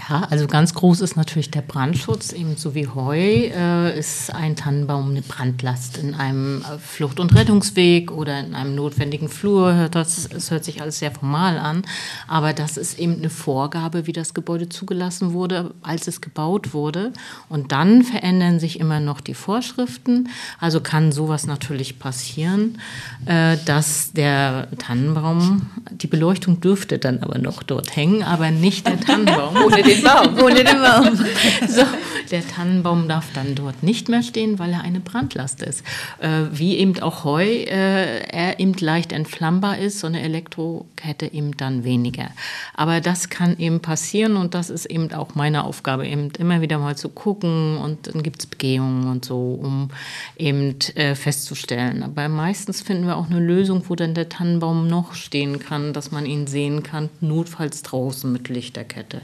[0.09, 2.31] Ja, also ganz groß ist natürlich der Brandschutz.
[2.31, 8.11] Ebenso wie Heu äh, ist ein Tannenbaum eine Brandlast in einem äh, Flucht- und Rettungsweg
[8.11, 9.89] oder in einem notwendigen Flur.
[9.91, 11.83] Das, das hört sich alles sehr formal an,
[12.27, 17.11] aber das ist eben eine Vorgabe, wie das Gebäude zugelassen wurde, als es gebaut wurde.
[17.49, 20.29] Und dann verändern sich immer noch die Vorschriften.
[20.59, 22.79] Also kann sowas natürlich passieren,
[23.25, 28.99] äh, dass der Tannenbaum, die Beleuchtung dürfte dann aber noch dort hängen, aber nicht der
[29.07, 29.57] Tannenbaum.
[29.65, 30.37] Ohne den Baum.
[30.43, 31.19] Ohne den Baum.
[31.67, 31.83] So,
[32.31, 35.83] der Tannenbaum darf dann dort nicht mehr stehen, weil er eine Brandlast ist.
[36.19, 41.55] Äh, wie eben auch Heu, äh, er eben leicht entflammbar ist, so eine Elektrokette eben
[41.57, 42.29] dann weniger.
[42.73, 46.79] Aber das kann eben passieren und das ist eben auch meine Aufgabe, eben immer wieder
[46.79, 49.89] mal zu gucken und dann gibt es Begehungen und so, um
[50.37, 52.03] eben äh, festzustellen.
[52.03, 56.11] Aber meistens finden wir auch eine Lösung, wo dann der Tannenbaum noch stehen kann, dass
[56.11, 59.21] man ihn sehen kann, notfalls draußen mit Lichterkette.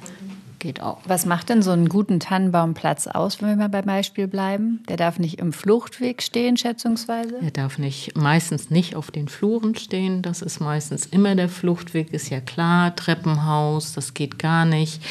[0.63, 0.97] Geht auch.
[1.06, 4.82] Was macht denn so einen guten Tannenbaumplatz aus, wenn wir mal beim Beispiel bleiben?
[4.88, 7.36] Der darf nicht im Fluchtweg stehen, schätzungsweise?
[7.41, 10.21] Er darf nicht, meistens nicht auf den Fluren stehen.
[10.21, 12.95] Das ist meistens immer der Fluchtweg, ist ja klar.
[12.95, 15.04] Treppenhaus, das geht gar nicht.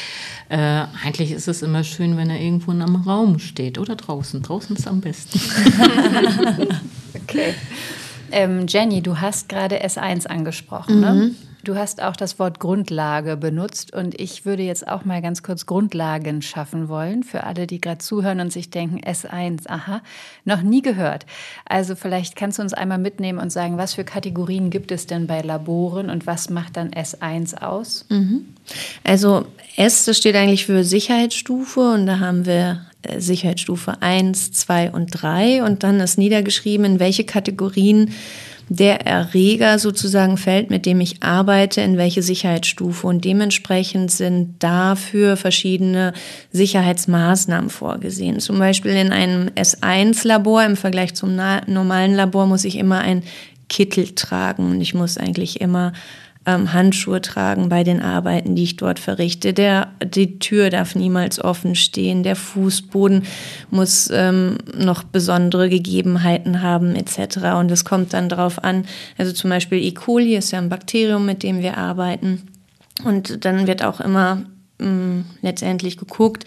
[0.49, 4.41] Äh, eigentlich ist es immer schön, wenn er irgendwo in einem Raum steht oder draußen.
[4.41, 5.39] Draußen ist am besten.
[7.23, 7.53] okay.
[8.31, 10.99] Ähm, Jenny, du hast gerade S1 angesprochen.
[10.99, 11.13] Ne?
[11.13, 11.19] Mhm.
[11.19, 11.35] Ne?
[11.63, 15.65] Du hast auch das Wort Grundlage benutzt und ich würde jetzt auch mal ganz kurz
[15.65, 20.01] Grundlagen schaffen wollen für alle, die gerade zuhören und sich denken, S1, aha,
[20.43, 21.25] noch nie gehört.
[21.63, 25.25] Also vielleicht kannst du uns einmal mitnehmen und sagen, was für Kategorien gibt es denn
[25.25, 28.07] bei Laboren und was macht dann S1 aus?
[28.09, 28.45] Mhm.
[29.05, 29.45] Also
[29.77, 35.07] S, das steht eigentlich für Sicherheitsstufe und da haben wir äh, Sicherheitsstufe 1, 2 und
[35.11, 38.13] 3 und dann ist niedergeschrieben, in welche Kategorien
[38.75, 43.05] der Erreger sozusagen fällt, mit dem ich arbeite, in welche Sicherheitsstufe.
[43.05, 46.13] Und dementsprechend sind dafür verschiedene
[46.51, 48.39] Sicherheitsmaßnahmen vorgesehen.
[48.39, 51.35] Zum Beispiel in einem S1-Labor im Vergleich zum
[51.67, 53.21] normalen Labor muss ich immer ein
[53.69, 55.93] Kittel tragen und ich muss eigentlich immer
[56.45, 59.53] ähm, Handschuhe tragen bei den Arbeiten, die ich dort verrichte.
[59.53, 62.23] Der, die Tür darf niemals offen stehen.
[62.23, 63.23] Der Fußboden
[63.69, 67.37] muss ähm, noch besondere Gegebenheiten haben etc.
[67.59, 68.85] Und es kommt dann darauf an,
[69.17, 69.91] also zum Beispiel E.
[69.91, 72.43] coli ist ja ein Bakterium, mit dem wir arbeiten.
[73.03, 74.43] Und dann wird auch immer
[74.79, 76.45] mh, mm, letztendlich geguckt,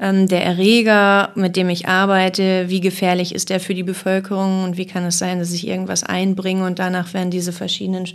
[0.00, 4.76] ähm, der Erreger, mit dem ich arbeite, wie gefährlich ist der für die Bevölkerung und
[4.78, 8.06] wie kann es sein, dass ich irgendwas einbringe und danach werden diese verschiedenen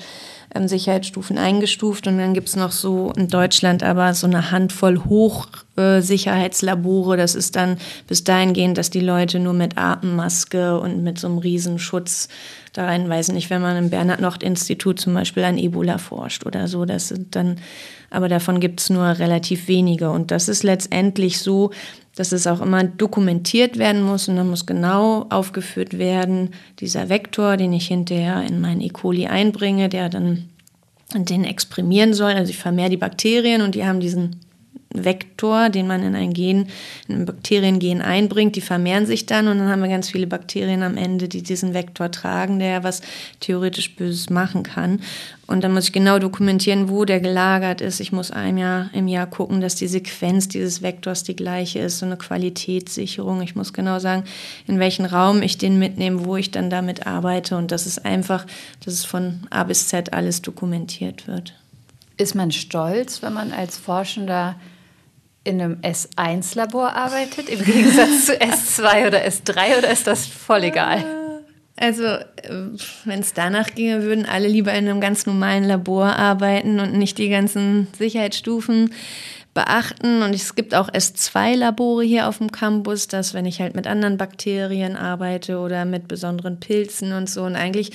[0.56, 5.04] ähm, Sicherheitsstufen eingestuft und dann gibt es noch so in Deutschland aber so eine Handvoll
[5.06, 7.18] Hochsicherheitslabore.
[7.18, 11.28] das ist dann bis dahin gehend, dass die Leute nur mit Atemmaske und mit so
[11.28, 12.28] einem Riesenschutz
[12.78, 13.36] da reinweisen.
[13.36, 16.86] Nicht, wenn man im Bernhard-Nocht-Institut zum Beispiel an Ebola forscht oder so.
[16.86, 17.58] Das sind dann,
[18.10, 20.10] aber davon gibt es nur relativ wenige.
[20.12, 21.72] Und das ist letztendlich so,
[22.16, 27.58] dass es auch immer dokumentiert werden muss und dann muss genau aufgeführt werden, dieser Vektor,
[27.58, 28.90] den ich hinterher in mein E.
[28.90, 30.50] coli einbringe, der dann
[31.14, 32.32] den exprimieren soll.
[32.32, 34.45] Also ich vermehre die Bakterien und die haben diesen
[35.04, 36.68] Vektor, den man in ein Gen,
[37.08, 40.84] in ein Bakteriengen einbringt, die vermehren sich dann und dann haben wir ganz viele Bakterien
[40.84, 43.02] am Ende, die diesen Vektor tragen, der was
[43.40, 45.02] theoretisch Böses machen kann.
[45.48, 48.00] Und dann muss ich genau dokumentieren, wo der gelagert ist.
[48.00, 52.00] Ich muss einem Jahr im Jahr gucken, dass die Sequenz dieses Vektors die gleiche ist,
[52.00, 53.42] so eine Qualitätssicherung.
[53.42, 54.24] Ich muss genau sagen,
[54.66, 57.58] in welchen Raum ich den mitnehme, wo ich dann damit arbeite.
[57.58, 58.48] Und das ist einfach,
[58.84, 61.54] dass es von A bis Z alles dokumentiert wird.
[62.18, 64.56] Ist man stolz, wenn man als Forschender
[65.46, 71.06] in einem S1-Labor arbeitet, im Gegensatz zu S2 oder S3 oder ist das voll egal?
[71.78, 72.04] Also,
[73.04, 77.18] wenn es danach ginge, würden alle lieber in einem ganz normalen Labor arbeiten und nicht
[77.18, 78.92] die ganzen Sicherheitsstufen
[79.54, 80.22] beachten.
[80.22, 84.18] Und es gibt auch S2-Labore hier auf dem Campus, dass wenn ich halt mit anderen
[84.18, 87.92] Bakterien arbeite oder mit besonderen Pilzen und so und eigentlich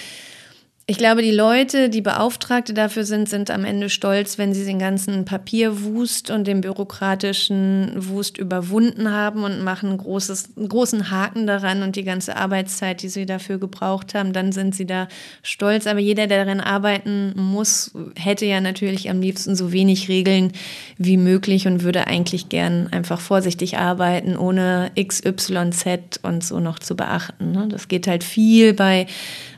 [0.90, 4.81] ich glaube, die Leute, die Beauftragte dafür sind, sind am Ende stolz, wenn sie den
[4.81, 11.85] ganzen Papierwust und den bürokratischen Wust überwunden haben und machen großes, einen großen Haken daran
[11.85, 15.07] und die ganze Arbeitszeit, die sie dafür gebraucht haben, dann sind sie da
[15.44, 15.87] stolz.
[15.87, 20.50] Aber jeder, der darin arbeiten muss, hätte ja natürlich am liebsten so wenig Regeln
[20.98, 26.59] wie möglich und würde eigentlich gern einfach vorsichtig arbeiten, ohne X, Y, Z und so
[26.59, 27.53] noch zu beachten.
[27.53, 27.68] Ne?
[27.68, 29.07] Das geht halt viel bei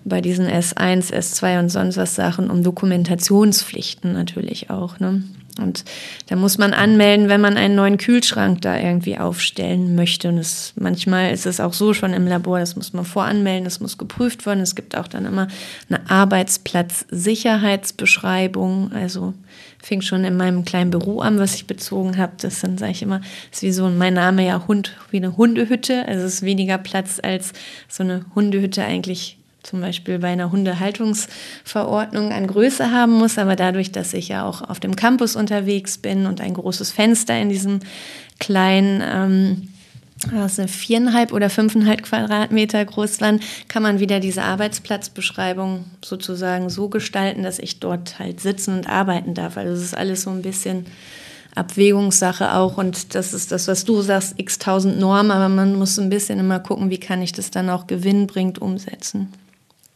[0.04, 5.00] bei diesen S1, S2 und sonst was Sachen um Dokumentationspflichten natürlich auch.
[5.00, 5.24] Ne?
[5.60, 5.84] Und
[6.28, 10.30] da muss man anmelden, wenn man einen neuen Kühlschrank da irgendwie aufstellen möchte.
[10.30, 13.80] Und es, manchmal ist es auch so schon im Labor, das muss man voranmelden, das
[13.80, 14.60] muss geprüft werden.
[14.60, 15.48] Es gibt auch dann immer
[15.90, 18.92] eine Arbeitsplatzsicherheitsbeschreibung.
[18.92, 19.34] Also
[19.82, 22.32] fing schon in meinem kleinen Büro an, was ich bezogen habe.
[22.40, 26.08] Das dann sage ich immer, ist wie so mein Name ja Hund, wie eine Hundehütte.
[26.08, 27.52] Also es ist weniger Platz als
[27.88, 33.92] so eine Hundehütte eigentlich zum Beispiel bei einer Hundehaltungsverordnung an Größe haben muss, aber dadurch,
[33.92, 37.80] dass ich ja auch auf dem Campus unterwegs bin und ein großes Fenster in diesem
[38.38, 39.68] kleinen ähm,
[40.30, 47.42] also viereinhalb oder fünfeinhalb Quadratmeter groß waren, kann man wieder diese Arbeitsplatzbeschreibung sozusagen so gestalten,
[47.42, 49.56] dass ich dort halt sitzen und arbeiten darf.
[49.56, 50.86] Also es ist alles so ein bisschen
[51.54, 55.98] Abwägungssache auch und das ist das, was du sagst, x tausend Normen, aber man muss
[55.98, 59.32] ein bisschen immer gucken, wie kann ich das dann auch gewinnbringend umsetzen.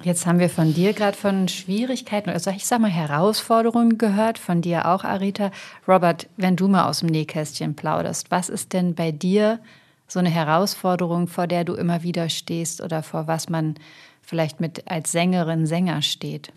[0.06, 4.62] Jetzt haben wir von dir gerade von Schwierigkeiten oder ich sag mal Herausforderungen gehört, von
[4.62, 5.50] dir auch, Arita.
[5.88, 9.58] Robert, wenn du mal aus dem Nähkästchen plauderst, was ist denn bei dir
[10.06, 13.74] so eine Herausforderung, vor der du immer wieder stehst oder vor was man
[14.22, 16.52] vielleicht mit als Sängerin, Sänger steht?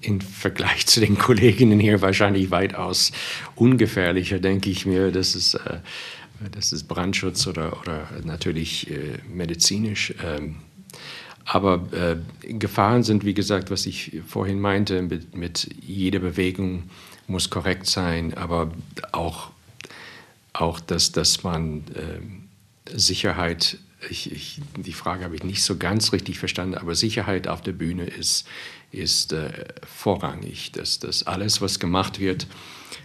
[0.00, 3.10] im Vergleich zu den Kolleginnen hier wahrscheinlich weitaus
[3.56, 5.10] ungefährlicher, denke ich mir.
[5.10, 5.80] Das ist, äh,
[6.52, 10.14] das ist Brandschutz oder, oder natürlich äh, medizinisch.
[10.24, 10.58] Ähm,
[11.50, 16.90] aber äh, Gefahren sind, wie gesagt, was ich vorhin meinte, mit, mit jeder Bewegung
[17.26, 18.70] muss korrekt sein, aber
[19.12, 19.50] auch,
[20.52, 23.78] auch dass, dass man äh, Sicherheit,
[24.10, 27.72] ich, ich, die Frage habe ich nicht so ganz richtig verstanden, aber Sicherheit auf der
[27.72, 28.46] Bühne ist,
[28.92, 29.50] ist äh,
[29.86, 32.46] vorrangig, dass, dass alles, was gemacht wird,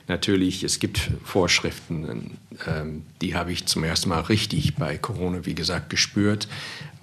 [0.10, 5.56] natürlich, es gibt Vorschriften, ähm, die habe ich zum ersten Mal richtig bei Corona, wie
[5.56, 6.50] gesagt, gespürt,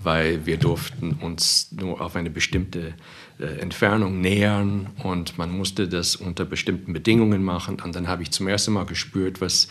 [0.03, 2.95] weil wir durften uns nur auf eine bestimmte
[3.39, 7.81] äh, Entfernung nähern und man musste das unter bestimmten Bedingungen machen.
[7.81, 9.69] Und dann habe ich zum ersten Mal gespürt, was,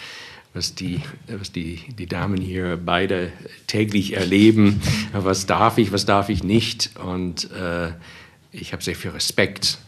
[0.54, 3.32] was, die, was die, die Damen hier beide
[3.68, 4.82] täglich erleben.
[5.14, 6.92] Was darf ich, was darf ich nicht?
[7.04, 7.92] Und äh,
[8.52, 9.80] ich habe sehr viel Respekt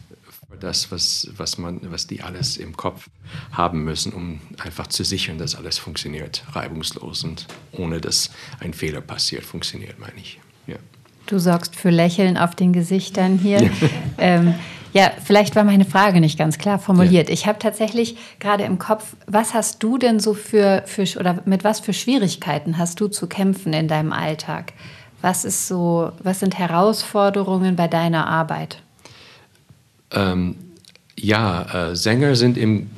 [0.61, 3.09] das, was, was, man, was die alles im Kopf
[3.51, 9.01] haben müssen, um einfach zu sichern, dass alles funktioniert, reibungslos und ohne dass ein Fehler
[9.01, 10.39] passiert, funktioniert, meine ich.
[10.67, 10.77] Ja.
[11.25, 13.69] Du sorgst für Lächeln auf den Gesichtern hier.
[14.17, 14.53] ähm,
[14.93, 17.29] ja, vielleicht war meine Frage nicht ganz klar formuliert.
[17.29, 17.33] Ja.
[17.33, 21.63] Ich habe tatsächlich gerade im Kopf, was hast du denn so für, für oder mit
[21.63, 24.73] was für Schwierigkeiten hast du zu kämpfen in deinem Alltag?
[25.21, 28.81] Was ist so, was sind Herausforderungen bei deiner Arbeit?
[30.11, 30.55] Ähm,
[31.17, 32.89] ja, äh, Sänger sind im,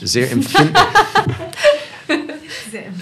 [0.00, 0.76] sehr empfindlich.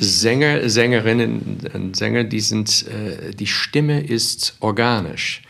[0.01, 5.43] Sänger, Sängerinnen und Sänger, die sind, äh, die Stimme ist organisch.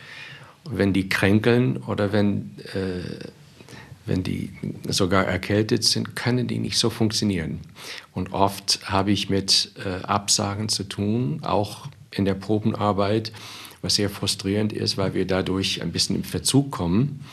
[0.64, 3.29] Wenn die kränkeln oder wenn, äh,
[4.07, 4.51] wenn die
[4.88, 7.61] sogar erkältet sind, können die nicht so funktionieren.
[8.12, 13.33] Und oft habe ich mit äh, Absagen zu tun, auch in der Probenarbeit,
[13.81, 17.25] was sehr frustrierend ist, weil wir dadurch ein bisschen im Verzug kommen.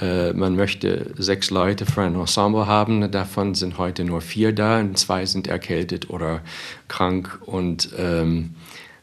[0.00, 4.80] Äh, man möchte sechs Leute für ein Ensemble haben, davon sind heute nur vier da
[4.80, 6.40] und zwei sind erkältet oder
[6.88, 8.54] krank und ähm,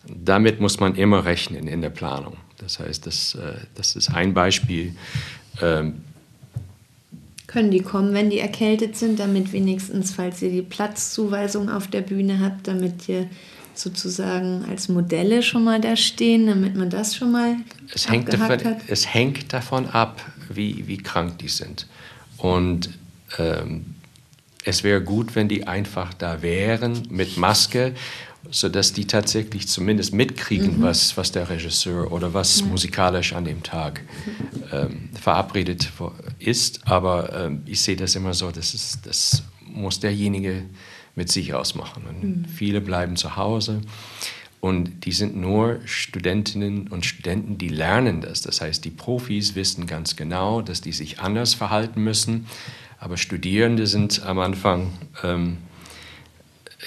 [0.07, 2.37] damit muss man immer rechnen in der Planung.
[2.57, 4.95] Das heißt, das, äh, das ist ein Beispiel.
[5.61, 6.01] Ähm,
[7.45, 12.01] können die kommen, wenn die erkältet sind, damit wenigstens, falls ihr die Platzzuweisung auf der
[12.01, 13.27] Bühne habt, damit ihr
[13.79, 17.55] sozusagen als Modelle schon mal da stehen, damit man das schon mal
[17.93, 18.77] es hängt davon, hat?
[18.87, 21.87] Es hängt davon ab, wie, wie krank die sind.
[22.37, 22.89] Und
[23.37, 23.95] ähm,
[24.63, 27.93] es wäre gut, wenn die einfach da wären mit Maske,
[28.51, 30.81] sodass die tatsächlich zumindest mitkriegen, mhm.
[30.81, 32.71] was, was der Regisseur oder was mhm.
[32.71, 34.01] musikalisch an dem Tag
[34.71, 35.91] ähm, verabredet
[36.39, 36.87] ist.
[36.87, 40.63] Aber ähm, ich sehe das immer so, das, ist, das muss derjenige
[41.15, 42.03] mit sich ausmachen.
[42.07, 42.45] Und mhm.
[42.45, 43.81] viele bleiben zu Hause.
[44.61, 48.41] Und die sind nur Studentinnen und Studenten, die lernen das.
[48.41, 52.45] Das heißt, die Profis wissen ganz genau, dass die sich anders verhalten müssen.
[52.99, 54.91] Aber Studierende sind am Anfang,
[55.23, 55.57] ähm,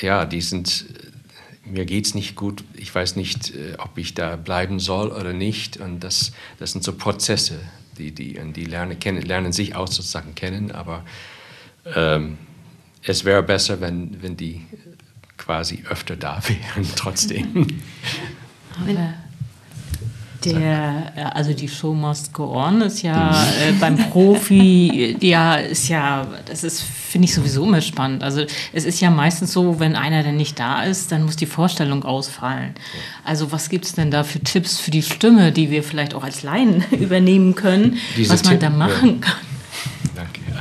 [0.02, 0.84] ja, die sind,
[1.64, 5.32] mir geht es nicht gut, ich weiß nicht, äh, ob ich da bleiben soll oder
[5.32, 5.78] nicht.
[5.78, 7.58] Und das, das sind so Prozesse,
[7.96, 10.72] die, die, die lernen, kennen, lernen sich auch sozusagen kennen.
[10.72, 11.04] Aber
[11.94, 12.36] ähm,
[13.04, 14.62] es wäre besser, wenn, wenn die
[15.36, 17.66] quasi öfter da wären trotzdem.
[18.80, 19.14] Aber
[20.44, 25.88] der, äh, also die Show must go on ist ja äh, beim Profi, ja, ist
[25.88, 28.22] ja, das ist, finde ich sowieso immer spannend.
[28.22, 31.46] Also es ist ja meistens so, wenn einer dann nicht da ist, dann muss die
[31.46, 32.74] Vorstellung ausfallen.
[33.24, 36.24] Also was gibt es denn da für Tipps für die Stimme, die wir vielleicht auch
[36.24, 39.28] als Laien übernehmen können, Diese was man Tipp, da machen ja.
[39.28, 39.51] kann?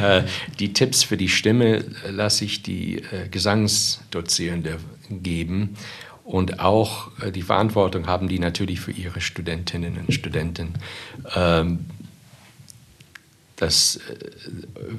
[0.02, 0.24] Äh,
[0.60, 5.78] die Tipps für die Stimme lasse ich die äh, Gesangsdozierende geben.
[6.24, 10.74] Und auch äh, die Verantwortung haben die natürlich für ihre Studentinnen und Studenten.
[11.36, 11.86] Ähm,
[13.62, 14.02] das, äh,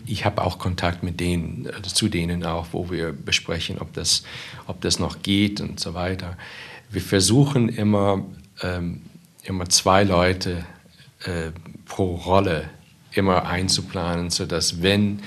[0.06, 4.24] ich habe auch Kontakt mit denen, äh, zu denen auch, wo wir besprechen, ob das,
[4.66, 6.36] ob das noch geht und so weiter.
[6.90, 8.24] Wir versuchen immer,
[8.62, 9.02] ähm,
[9.44, 10.64] immer zwei Leute
[11.24, 11.50] äh,
[11.86, 12.68] pro Rolle
[13.14, 15.20] immer einzuplanen, sodass wenn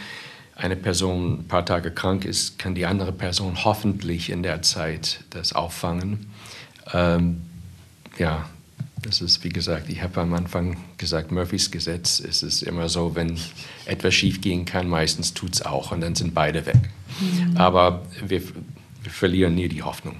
[0.55, 5.19] eine Person ein paar Tage krank ist, kann die andere Person hoffentlich in der Zeit
[5.31, 6.27] das auffangen.
[6.93, 7.41] Ähm,
[8.17, 8.45] ja,
[9.01, 13.15] das ist, wie gesagt, ich habe am Anfang gesagt, Murphys Gesetz es ist immer so,
[13.15, 13.37] wenn
[13.85, 16.79] etwas schief gehen kann, meistens tut es auch und dann sind beide weg.
[17.19, 17.57] Mhm.
[17.57, 20.15] Aber wir, wir, verlieren nie die Hoffnung.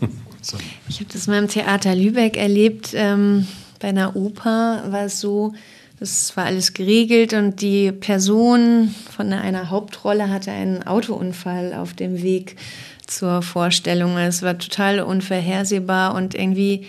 [0.40, 0.56] so.
[0.88, 2.90] Ich habe das mal im Theater Lübeck erlebt.
[2.94, 3.46] Ähm,
[3.78, 5.54] bei einer Oper war es so,
[6.00, 12.22] das war alles geregelt und die Person von einer Hauptrolle hatte einen Autounfall auf dem
[12.22, 12.56] Weg
[13.06, 14.16] zur Vorstellung.
[14.16, 16.86] Es war total unvorhersehbar und irgendwie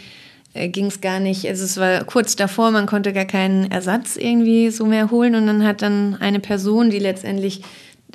[0.54, 1.46] äh, ging es gar nicht.
[1.46, 5.36] Also es war kurz davor, man konnte gar keinen Ersatz irgendwie so mehr holen.
[5.36, 7.64] Und dann hat dann eine Person, die letztendlich,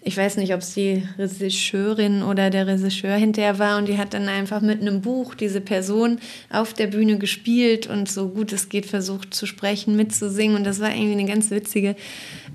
[0.06, 4.14] ich weiß nicht, ob es die Regisseurin oder der Regisseur hinterher war, und die hat
[4.14, 8.68] dann einfach mit einem Buch diese Person auf der Bühne gespielt und so gut es
[8.68, 10.56] geht versucht zu sprechen, mitzusingen.
[10.56, 11.96] Und das war irgendwie eine ganz witzige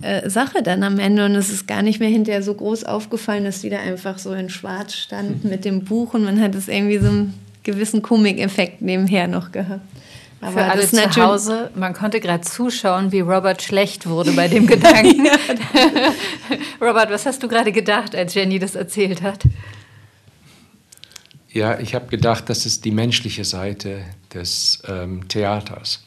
[0.02, 1.26] äh, Sache dann am Ende.
[1.26, 4.32] Und es ist gar nicht mehr hinterher so groß aufgefallen, dass die da einfach so
[4.32, 7.34] in Schwarz stand mit dem Buch und man hat es irgendwie so ein
[7.64, 9.82] gewissen Komikeffekt nebenher noch gehabt.
[10.42, 14.66] Aber Für alle zu Hause, man konnte gerade zuschauen, wie Robert schlecht wurde bei dem
[14.68, 15.28] Gedanken.
[16.82, 19.44] Robert, was hast du gerade gedacht, als Jenny das erzählt hat?
[21.54, 26.04] Ja, ich habe gedacht, das ist die menschliche Seite des ähm, Theaters.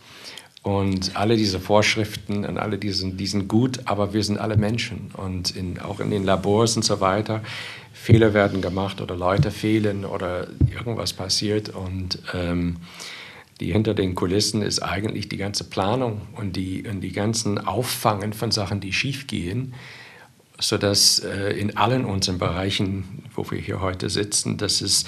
[0.63, 5.11] Und alle diese Vorschriften und alle diesen, die sind gut, aber wir sind alle Menschen.
[5.15, 7.43] Und in, auch in den Labors und so weiter
[7.93, 11.69] Fehler werden gemacht oder Leute fehlen oder irgendwas passiert.
[11.69, 12.79] Und ähm,
[13.61, 18.33] die hinter den Kulissen ist eigentlich die ganze Planung und die, und die ganzen Auffangen
[18.33, 19.75] von Sachen, die schiefgehen,
[20.59, 25.05] sodass äh, in allen unseren Bereichen, wo wir hier heute sitzen, dass es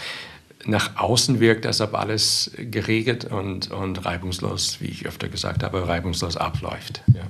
[0.64, 5.86] nach außen wirkt, als ob alles geregelt und, und reibungslos, wie ich öfter gesagt habe,
[5.86, 7.02] reibungslos abläuft.
[7.14, 7.22] Ja.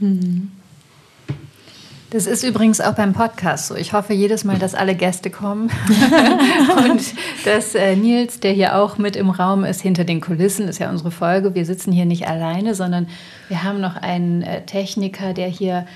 [0.00, 0.50] Mhm.
[2.14, 3.74] Das ist übrigens auch beim Podcast so.
[3.74, 5.68] Ich hoffe jedes Mal, dass alle Gäste kommen
[6.88, 7.02] und
[7.44, 10.90] dass äh, Nils, der hier auch mit im Raum ist, hinter den Kulissen, ist ja
[10.90, 11.56] unsere Folge.
[11.56, 13.08] Wir sitzen hier nicht alleine, sondern
[13.48, 15.86] wir haben noch einen äh, Techniker, der hier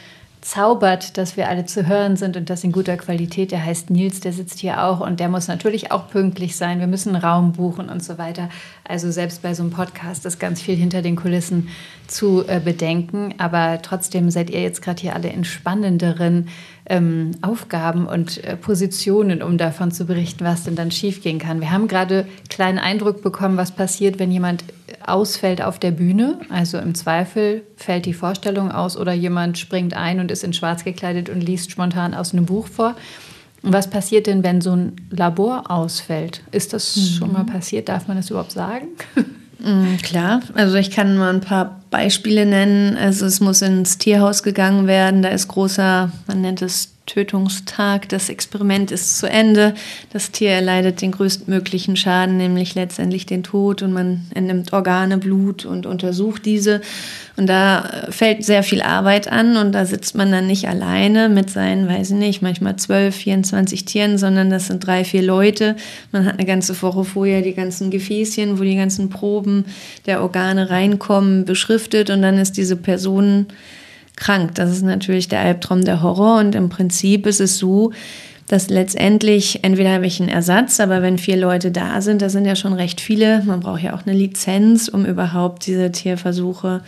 [0.41, 3.51] zaubert, dass wir alle zu hören sind und das in guter Qualität.
[3.51, 6.81] Der heißt Nils, der sitzt hier auch und der muss natürlich auch pünktlich sein.
[6.81, 8.49] Wir müssen Raum buchen und so weiter.
[8.85, 11.69] Also selbst bei so einem Podcast ist ganz viel hinter den Kulissen
[12.07, 13.35] zu äh, bedenken.
[13.39, 16.49] Aber trotzdem seid ihr jetzt gerade hier alle in spannenderen
[16.89, 21.61] ähm, Aufgaben und äh, Positionen, um davon zu berichten, was denn dann schiefgehen kann.
[21.61, 24.65] Wir haben gerade kleinen Eindruck bekommen, was passiert, wenn jemand
[25.07, 26.39] ausfällt auf der Bühne.
[26.49, 30.85] Also im Zweifel fällt die Vorstellung aus oder jemand springt ein und ist in Schwarz
[30.85, 32.95] gekleidet und liest spontan aus einem Buch vor.
[33.63, 36.43] Was passiert denn, wenn so ein Labor ausfällt?
[36.53, 37.01] Ist das mhm.
[37.01, 37.89] schon mal passiert?
[37.89, 38.89] Darf man das überhaupt sagen?
[39.59, 42.97] Mm, klar, also ich kann mal ein paar Beispiele nennen.
[42.97, 48.09] Also es muss ins Tierhaus gegangen werden, da ist großer, man nennt es Tötungstag.
[48.11, 49.75] Das Experiment ist zu Ende.
[50.13, 53.83] Das Tier erleidet den größtmöglichen Schaden, nämlich letztendlich den Tod.
[53.83, 56.81] Und man entnimmt Organe, Blut und untersucht diese.
[57.39, 59.57] Und da fällt sehr viel Arbeit an.
[59.57, 63.85] Und da sitzt man dann nicht alleine mit seinen, weiß ich nicht, manchmal 12, 24
[63.85, 65.77] Tieren, sondern das sind drei, vier Leute.
[66.11, 69.67] Man hat eine ganze Woche vorher die ganzen Gefäßchen, wo die ganzen Proben
[70.07, 72.11] der Organe reinkommen, beschriftet.
[72.11, 73.47] Und dann ist diese Person
[74.17, 74.57] krank.
[74.57, 77.93] Das ist natürlich der Albtraum der Horror und im Prinzip ist es so,
[78.49, 82.47] dass letztendlich entweder habe ich einen Ersatz, aber wenn vier Leute da sind, das sind
[82.47, 86.83] ja schon recht viele, man braucht ja auch eine Lizenz, um überhaupt diese Tierversuche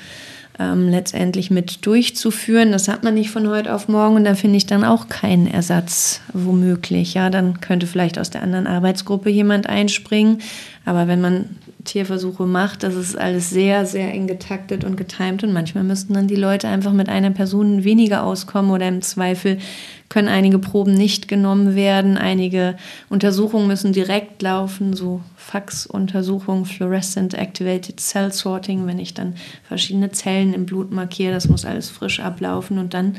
[0.61, 2.70] ähm, letztendlich mit durchzuführen.
[2.70, 5.46] Das hat man nicht von heute auf morgen und da finde ich dann auch keinen
[5.46, 7.14] Ersatz womöglich.
[7.14, 10.42] Ja, dann könnte vielleicht aus der anderen Arbeitsgruppe jemand einspringen,
[10.84, 15.43] aber wenn man Tierversuche macht, das ist alles sehr, sehr eng getaktet und getimt.
[15.43, 19.59] Und manchmal müssten dann die Leute einfach mit einer Person weniger auskommen oder im Zweifel
[20.09, 22.76] können einige Proben nicht genommen werden, einige
[23.09, 30.53] Untersuchungen müssen direkt laufen, so Faxuntersuchungen, Fluorescent Activated Cell Sorting, wenn ich dann verschiedene Zellen
[30.53, 32.78] im Blut markiere, das muss alles frisch ablaufen.
[32.78, 33.16] Und dann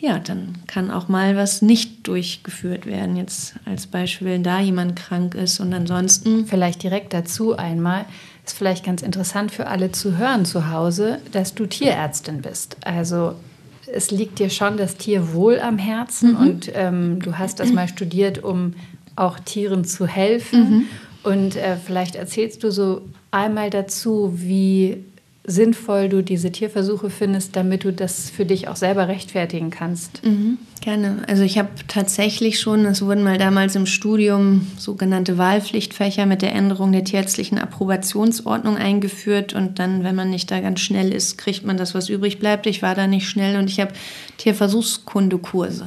[0.00, 3.16] ja, dann kann auch mal was nicht durchgeführt werden.
[3.16, 6.46] Jetzt als Beispiel, wenn da jemand krank ist und ansonsten.
[6.46, 8.04] Vielleicht direkt dazu einmal,
[8.46, 12.76] ist vielleicht ganz interessant für alle zu hören zu Hause, dass du Tierärztin bist.
[12.84, 13.34] Also
[13.92, 16.36] es liegt dir schon das Tierwohl am Herzen mhm.
[16.36, 18.74] und ähm, du hast das mal studiert, um
[19.16, 20.70] auch Tieren zu helfen.
[20.70, 20.84] Mhm.
[21.24, 25.04] Und äh, vielleicht erzählst du so einmal dazu, wie
[25.48, 30.24] sinnvoll du diese Tierversuche findest, damit du das für dich auch selber rechtfertigen kannst.
[30.24, 31.22] Mhm, gerne.
[31.26, 36.54] Also ich habe tatsächlich schon, es wurden mal damals im Studium sogenannte Wahlpflichtfächer mit der
[36.54, 41.64] Änderung der tierärztlichen Approbationsordnung eingeführt und dann, wenn man nicht da ganz schnell ist, kriegt
[41.64, 42.66] man das, was übrig bleibt.
[42.66, 43.92] Ich war da nicht schnell und ich habe
[44.36, 45.86] Tierversuchskundekurse.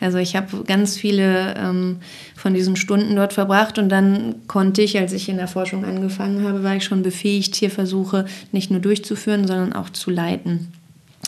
[0.00, 1.98] Also ich habe ganz viele ähm,
[2.36, 6.46] von diesen Stunden dort verbracht und dann konnte ich, als ich in der Forschung angefangen
[6.46, 10.72] habe, war ich schon befähigt, Tierversuche nicht nur durchzuführen, sondern auch zu leiten.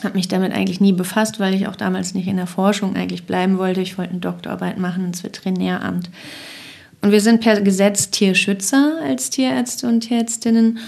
[0.04, 3.24] Habe mich damit eigentlich nie befasst, weil ich auch damals nicht in der Forschung eigentlich
[3.24, 3.80] bleiben wollte.
[3.80, 6.10] Ich wollte eine Doktorarbeit machen ins Veterinäramt.
[7.00, 10.78] Und wir sind per Gesetz Tierschützer als Tierärzte und Tierärztinnen.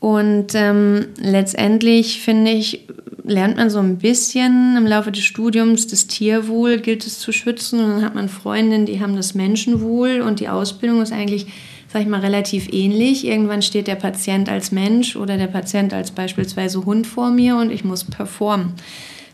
[0.00, 2.86] Und ähm, letztendlich finde ich,
[3.28, 7.80] lernt man so ein bisschen im Laufe des Studiums das Tierwohl gilt es zu schützen.
[7.80, 11.46] Und dann hat man Freundinnen, die haben das Menschenwohl und die Ausbildung ist eigentlich
[11.90, 13.26] sag ich mal, relativ ähnlich.
[13.26, 17.70] Irgendwann steht der Patient als Mensch oder der Patient als beispielsweise Hund vor mir und
[17.70, 18.74] ich muss performen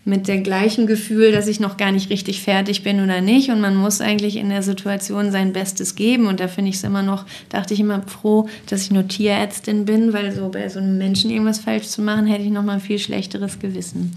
[0.04, 3.50] mit dem gleichen Gefühl, dass ich noch gar nicht richtig fertig bin oder nicht.
[3.50, 6.26] Und man muss eigentlich in der Situation sein Bestes geben.
[6.26, 9.84] Und da finde ich es immer noch, dachte ich immer froh, dass ich nur Tierärztin
[9.84, 12.74] bin, weil so bei so einem Menschen irgendwas falsch zu machen, hätte ich noch mal
[12.74, 14.12] ein viel schlechteres Gewissen.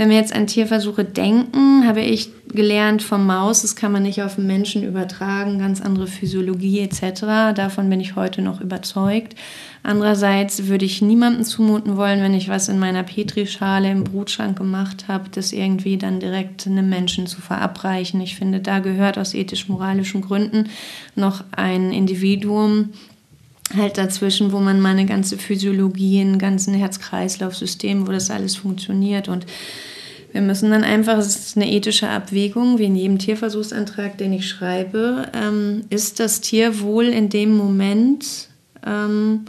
[0.00, 4.22] Wenn wir jetzt an Tierversuche denken, habe ich gelernt vom Maus, das kann man nicht
[4.22, 7.20] auf den Menschen übertragen, ganz andere Physiologie etc.
[7.54, 9.34] Davon bin ich heute noch überzeugt.
[9.82, 15.04] Andererseits würde ich niemandem zumuten wollen, wenn ich was in meiner Petrischale im Brutschrank gemacht
[15.06, 18.22] habe, das irgendwie dann direkt einem Menschen zu verabreichen.
[18.22, 20.70] Ich finde, da gehört aus ethisch-moralischen Gründen
[21.14, 22.88] noch ein Individuum
[23.76, 29.28] halt dazwischen, wo man meine ganze Physiologie, ein ganzen Herz-Kreislauf-System, wo das alles funktioniert.
[29.28, 29.46] Und
[30.32, 34.48] wir müssen dann einfach, es ist eine ethische Abwägung, wie in jedem Tierversuchsantrag, den ich
[34.48, 38.48] schreibe, ähm, ist das Tier wohl in dem Moment,
[38.86, 39.46] ähm,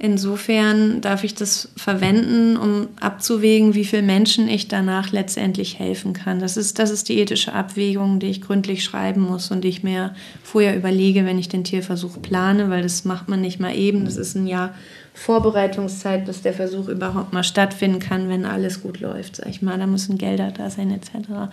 [0.00, 6.40] insofern darf ich das verwenden, um abzuwägen, wie vielen Menschen ich danach letztendlich helfen kann.
[6.40, 9.82] Das ist, das ist die ethische Abwägung, die ich gründlich schreiben muss und die ich
[9.82, 14.06] mir vorher überlege, wenn ich den Tierversuch plane, weil das macht man nicht mal eben,
[14.06, 14.74] das ist ein Jahr
[15.12, 19.78] Vorbereitungszeit, bis der Versuch überhaupt mal stattfinden kann, wenn alles gut läuft, sag ich mal.
[19.78, 21.52] Da müssen Gelder da sein, etc.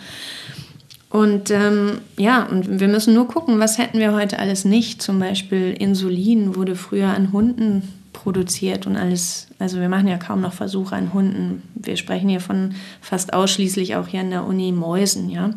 [1.10, 5.02] Und ähm, ja, und wir müssen nur gucken, was hätten wir heute alles nicht.
[5.02, 7.84] Zum Beispiel Insulin wurde früher an Hunden
[8.18, 9.48] produziert und alles.
[9.60, 11.62] Also wir machen ja kaum noch Versuche an Hunden.
[11.76, 15.52] Wir sprechen hier von fast ausschließlich auch hier an der Uni Mäusen, ja.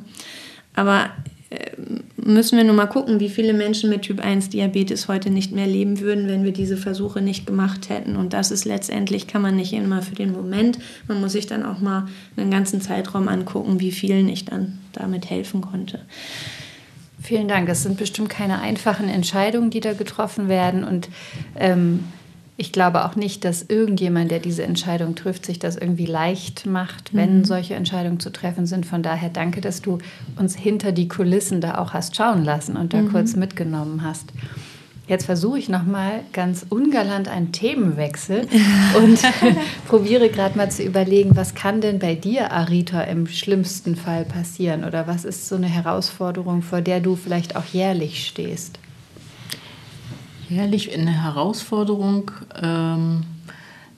[0.74, 1.10] Aber
[2.16, 5.66] müssen wir nur mal gucken, wie viele Menschen mit Typ 1 Diabetes heute nicht mehr
[5.66, 8.16] leben würden, wenn wir diese Versuche nicht gemacht hätten.
[8.16, 11.64] Und das ist letztendlich, kann man nicht immer für den Moment, man muss sich dann
[11.64, 12.06] auch mal
[12.36, 16.00] einen ganzen Zeitraum angucken, wie vielen ich dann damit helfen konnte.
[17.20, 17.68] Vielen Dank.
[17.68, 20.84] Es sind bestimmt keine einfachen Entscheidungen, die da getroffen werden.
[20.84, 21.08] Und
[21.56, 22.04] ähm,
[22.60, 27.14] ich glaube auch nicht, dass irgendjemand, der diese Entscheidung trifft, sich das irgendwie leicht macht,
[27.14, 27.44] wenn mhm.
[27.46, 28.84] solche Entscheidungen zu treffen sind.
[28.84, 29.96] Von daher danke, dass du
[30.36, 33.12] uns hinter die Kulissen da auch hast schauen lassen und da mhm.
[33.12, 34.34] kurz mitgenommen hast.
[35.08, 38.46] Jetzt versuche ich noch mal ganz ungalant einen Themenwechsel
[38.94, 39.18] und
[39.88, 44.84] probiere gerade mal zu überlegen, was kann denn bei dir, Arita, im schlimmsten Fall passieren?
[44.84, 48.79] Oder was ist so eine Herausforderung, vor der du vielleicht auch jährlich stehst?
[50.50, 53.22] Jährlich eine Herausforderung ähm,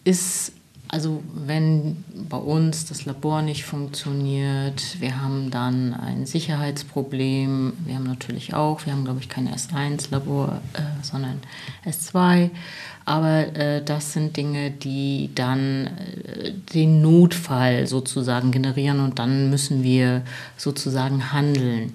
[0.04, 0.52] ist,
[0.86, 7.72] also wenn bei uns das Labor nicht funktioniert, wir haben dann ein Sicherheitsproblem.
[7.86, 11.40] Wir haben natürlich auch, wir haben glaube ich kein S1-Labor, äh, sondern
[11.86, 12.50] S2.
[13.04, 19.82] Aber äh, das sind Dinge, die dann äh, den Notfall sozusagen generieren und dann müssen
[19.82, 20.22] wir
[20.56, 21.92] sozusagen handeln.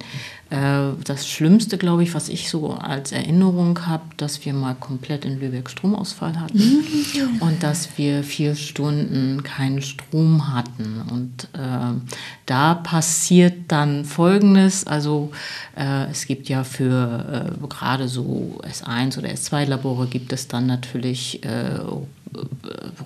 [0.50, 5.26] Äh, das Schlimmste, glaube ich, was ich so als Erinnerung habe, dass wir mal komplett
[5.26, 7.42] in Lübeck Stromausfall hatten mhm.
[7.42, 11.02] und dass wir vier Stunden keinen Strom hatten.
[11.12, 12.00] Und äh,
[12.46, 14.88] da passiert dann Folgendes.
[14.88, 15.32] Also
[15.76, 20.97] äh, es gibt ja für äh, gerade so S1 oder S2-Labore gibt es dann natürlich
[21.04, 21.80] äh,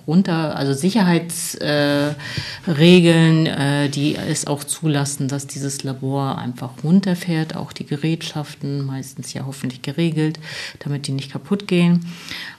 [0.06, 7.86] runter, also Sicherheitsregeln, äh, die es auch zulassen, dass dieses Labor einfach runterfährt, auch die
[7.86, 10.38] Gerätschaften, meistens ja hoffentlich geregelt,
[10.80, 12.04] damit die nicht kaputt gehen.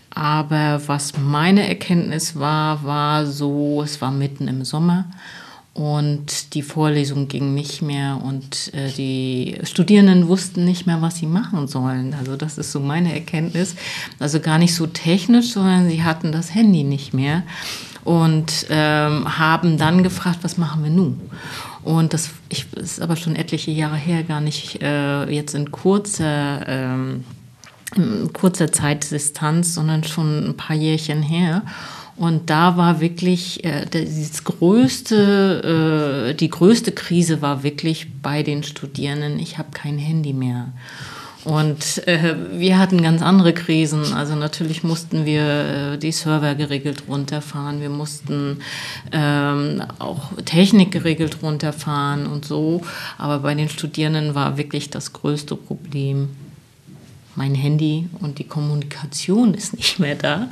[0.10, 5.06] Aber was meine Erkenntnis war, war so, es war mitten im Sommer
[5.74, 11.26] und die Vorlesung ging nicht mehr und äh, die Studierenden wussten nicht mehr, was sie
[11.26, 12.14] machen sollen.
[12.14, 13.76] Also das ist so meine Erkenntnis.
[14.20, 17.42] Also gar nicht so technisch, sondern sie hatten das Handy nicht mehr
[18.04, 21.20] und ähm, haben dann gefragt, was machen wir nun?
[21.84, 26.68] Und das, ich, ist aber schon etliche Jahre her, gar nicht äh, jetzt in kurzer,
[26.68, 27.24] ähm,
[27.96, 31.64] in kurzer Zeitdistanz, sondern schon ein paar Jährchen her.
[32.16, 38.64] Und da war wirklich äh, das größte, äh, die größte Krise war wirklich bei den
[38.64, 39.40] Studierenden.
[39.40, 40.74] Ich habe kein Handy mehr.
[41.44, 44.14] Und äh, wir hatten ganz andere Krisen.
[44.14, 47.82] Also natürlich mussten wir äh, die Server geregelt runterfahren.
[47.82, 48.60] Wir mussten
[49.12, 52.82] ähm, auch Technik geregelt runterfahren und so.
[53.18, 56.30] Aber bei den Studierenden war wirklich das größte Problem
[57.36, 60.50] mein Handy und die Kommunikation ist nicht mehr da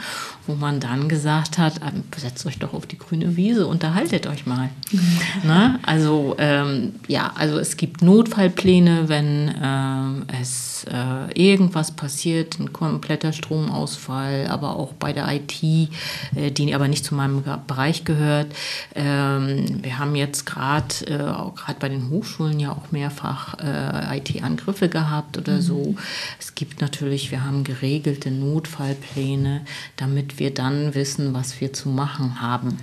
[0.47, 4.45] wo man dann gesagt hat, ähm, setzt euch doch auf die grüne Wiese, unterhaltet euch
[4.45, 4.69] mal.
[5.43, 5.79] Ne?
[5.83, 13.33] Also ähm, ja, also es gibt Notfallpläne, wenn ähm, es äh, irgendwas passiert, ein kompletter
[13.33, 18.47] Stromausfall, aber auch bei der IT, äh, die aber nicht zu meinem Bereich gehört.
[18.93, 24.17] Ähm, wir haben jetzt gerade äh, auch gerade bei den Hochschulen ja auch mehrfach äh,
[24.17, 25.61] IT-Angriffe gehabt oder mhm.
[25.61, 25.95] so.
[26.39, 29.65] Es gibt gibt natürlich, wir haben geregelte Notfallpläne,
[29.97, 32.77] damit wir dann wissen, was wir zu machen haben.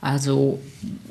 [0.00, 0.60] Also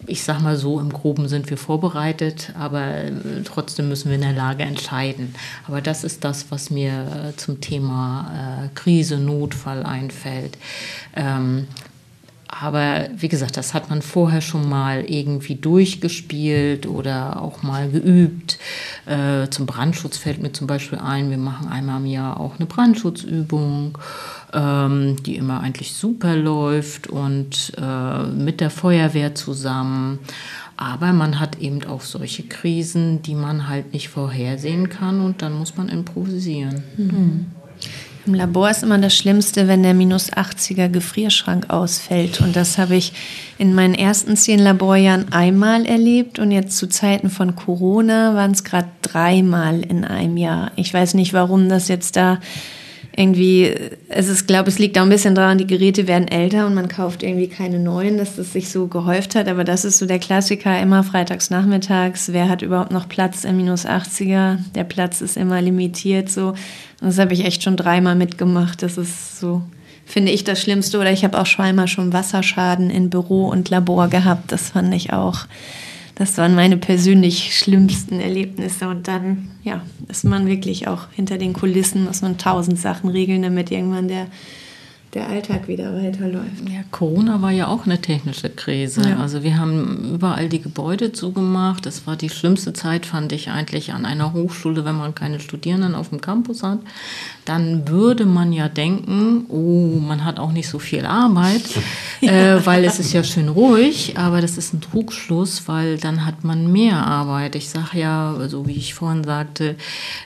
[0.08, 3.12] ich sage mal so, im groben sind wir vorbereitet, aber äh,
[3.44, 5.36] trotzdem müssen wir in der Lage entscheiden.
[5.68, 10.58] Aber das ist das, was mir äh, zum Thema äh, Krise, Notfall einfällt.
[12.60, 18.60] Aber wie gesagt, das hat man vorher schon mal irgendwie durchgespielt oder auch mal geübt.
[19.06, 22.68] Äh, zum Brandschutz fällt mir zum Beispiel ein, wir machen einmal im Jahr auch eine
[22.68, 23.98] Brandschutzübung,
[24.54, 30.20] ähm, die immer eigentlich super läuft und äh, mit der Feuerwehr zusammen.
[30.78, 35.54] Aber man hat eben auch solche Krisen, die man halt nicht vorhersehen kann und dann
[35.54, 36.84] muss man improvisieren.
[36.98, 37.46] Mhm.
[38.26, 42.40] Im Labor ist immer das Schlimmste, wenn der minus 80er Gefrierschrank ausfällt.
[42.40, 43.12] Und das habe ich
[43.58, 46.40] in meinen ersten zehn Laborjahren einmal erlebt.
[46.40, 50.72] Und jetzt zu Zeiten von Corona waren es gerade dreimal in einem Jahr.
[50.78, 52.40] Ich weiß nicht, warum das jetzt da
[53.16, 53.76] irgendwie,
[54.10, 56.88] es ist, glaube es liegt auch ein bisschen daran, die Geräte werden älter und man
[56.88, 59.48] kauft irgendwie keine neuen, dass das sich so gehäuft hat.
[59.48, 62.34] Aber das ist so der Klassiker, immer freitags nachmittags.
[62.34, 64.58] Wer hat überhaupt noch Platz im minus 80er?
[64.74, 66.50] Der Platz ist immer limitiert so.
[66.50, 68.82] Und das habe ich echt schon dreimal mitgemacht.
[68.82, 69.62] Das ist so,
[70.06, 70.98] finde ich, das Schlimmste.
[70.98, 74.52] Oder ich habe auch schon einmal schon Wasserschaden in Büro und Labor gehabt.
[74.52, 75.46] Das fand ich auch
[76.16, 78.88] das waren meine persönlich schlimmsten Erlebnisse.
[78.88, 83.42] Und dann, ja, ist man wirklich auch hinter den Kulissen, muss man tausend Sachen regeln,
[83.42, 84.28] damit irgendwann der
[85.14, 86.68] der Alltag wieder weiterläuft.
[86.68, 89.10] Ja, Corona war ja auch eine technische Krise.
[89.10, 89.18] Ja.
[89.18, 91.86] Also wir haben überall die Gebäude zugemacht.
[91.86, 95.94] Das war die schlimmste Zeit, fand ich eigentlich an einer Hochschule, wenn man keine Studierenden
[95.94, 96.80] auf dem Campus hat.
[97.46, 101.64] Dann würde man ja denken, oh, man hat auch nicht so viel Arbeit,
[102.22, 102.56] ja.
[102.56, 104.18] äh, weil es ist ja schön ruhig.
[104.18, 107.56] Aber das ist ein Trugschluss, weil dann hat man mehr Arbeit.
[107.56, 109.76] Ich sage ja, so wie ich vorhin sagte,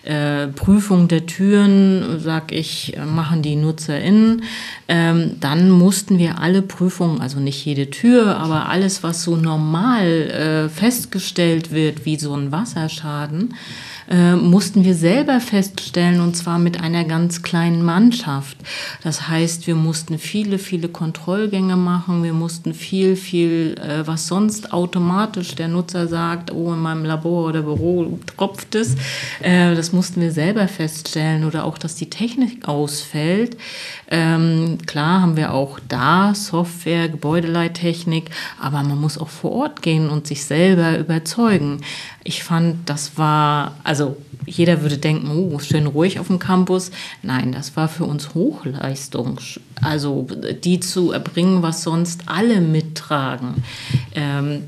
[0.03, 4.43] äh, Prüfung der Türen, sag ich, machen die NutzerInnen
[4.87, 10.05] ähm, dann mussten wir alle Prüfungen, also nicht jede Tür, aber alles, was so normal
[10.05, 13.53] äh, festgestellt wird, wie so ein Wasserschaden,
[14.09, 18.57] äh, mussten wir selber feststellen und zwar mit einer ganz kleinen Mannschaft.
[19.03, 24.71] Das heißt, wir mussten viele, viele Kontrollgänge machen, wir mussten viel, viel, äh, was sonst
[24.71, 28.95] automatisch der Nutzer sagt, oh, in meinem Labor oder Büro tropft es,
[29.41, 33.57] äh, das mussten wir selber feststellen oder auch, dass die Technik ausfällt.
[34.09, 38.29] Ähm, klar haben wir auch da Software, Gebäudeleittechnik,
[38.61, 41.81] aber man muss auch vor Ort gehen und sich selber überzeugen.
[42.23, 43.96] Ich fand, das war, also
[44.45, 46.91] jeder würde denken, oh, schön ruhig auf dem Campus.
[47.21, 49.39] Nein, das war für uns Hochleistung.
[49.81, 50.27] Also
[50.63, 53.63] die zu erbringen, was sonst alle mittragen.
[54.15, 54.63] Ähm,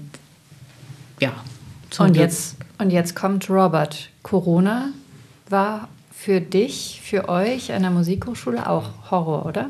[1.19, 1.33] ja.
[1.97, 4.09] Und jetzt, und jetzt kommt Robert.
[4.21, 4.89] Corona
[5.49, 9.69] war für dich, für euch an der Musikhochschule auch Horror, oder?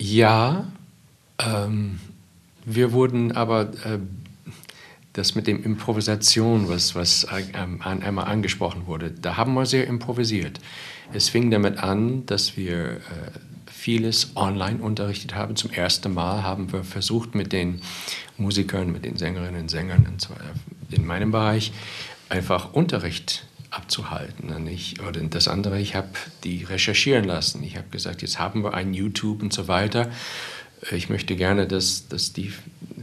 [0.00, 0.64] Ja,
[1.38, 2.00] ähm,
[2.64, 3.98] wir wurden aber äh,
[5.14, 10.60] das mit dem Improvisation, was, was ähm, einmal angesprochen wurde, da haben wir sehr improvisiert.
[11.12, 12.98] Es fing damit an, dass wir äh,
[13.66, 15.56] vieles online unterrichtet haben.
[15.56, 17.80] Zum ersten Mal haben wir versucht, mit den
[18.38, 20.34] Musikern, mit den Sängerinnen und Sängern und so,
[20.90, 21.72] in meinem Bereich
[22.28, 24.50] einfach Unterricht abzuhalten.
[24.50, 26.08] Und ich, oder das andere, ich habe
[26.42, 27.62] die recherchieren lassen.
[27.62, 30.10] Ich habe gesagt, jetzt haben wir ein YouTube und so weiter.
[30.90, 32.52] Ich möchte gerne, dass, dass die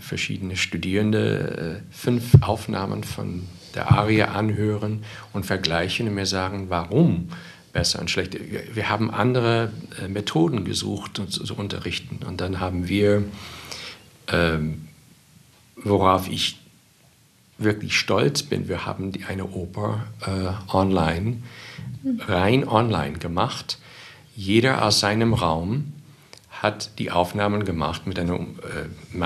[0.01, 7.29] verschiedenen Studierende äh, fünf Aufnahmen von der Aria anhören und vergleichen und mir sagen, warum
[7.71, 8.39] besser und schlechter.
[8.73, 9.71] Wir haben andere
[10.01, 12.19] äh, Methoden gesucht, um zu unterrichten.
[12.25, 13.23] Und dann haben wir,
[14.27, 14.87] ähm,
[15.75, 16.59] worauf ich
[17.57, 21.37] wirklich stolz bin, wir haben eine Oper äh, online,
[22.27, 23.77] rein online gemacht.
[24.35, 25.93] Jeder aus seinem Raum
[26.49, 29.17] hat die Aufnahmen gemacht mit einer äh,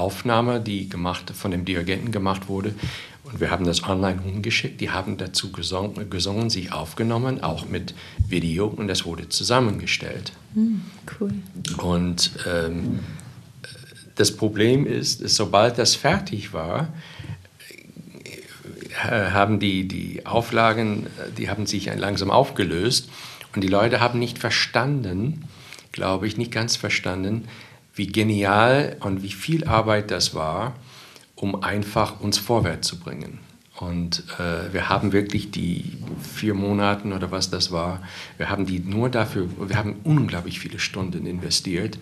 [0.00, 2.74] Masteraufnahme, die gemacht, von dem Dirigenten gemacht wurde.
[3.24, 4.80] Und wir haben das online umgeschickt.
[4.80, 7.94] Die haben dazu gesungen, gesungen, sich aufgenommen, auch mit
[8.26, 10.32] Video, und das wurde zusammengestellt.
[10.54, 10.76] Mm,
[11.20, 11.32] cool.
[11.78, 13.00] Und ähm,
[14.14, 16.88] das Problem ist, sobald das fertig war,
[19.04, 23.10] äh, haben die, die Auflagen, die haben sich langsam aufgelöst
[23.54, 25.44] und die Leute haben nicht verstanden,
[25.92, 27.48] glaube ich, nicht ganz verstanden,
[28.00, 30.72] wie genial und wie viel Arbeit das war,
[31.34, 33.40] um einfach uns vorwärts zu bringen.
[33.78, 38.00] Und äh, wir haben wirklich die vier Monate oder was das war,
[38.38, 41.98] wir haben die nur dafür, wir haben unglaublich viele Stunden investiert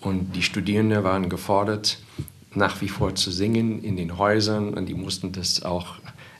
[0.00, 2.00] und die Studierenden waren gefordert,
[2.54, 5.94] nach wie vor zu singen in den Häusern und die mussten das auch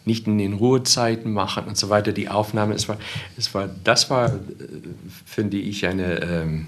[0.04, 2.12] nicht in den Ruhezeiten machen und so weiter.
[2.12, 2.98] Die Aufnahme, es war,
[3.38, 4.38] es war, das war, äh,
[5.24, 6.66] finde ich, eine ähm,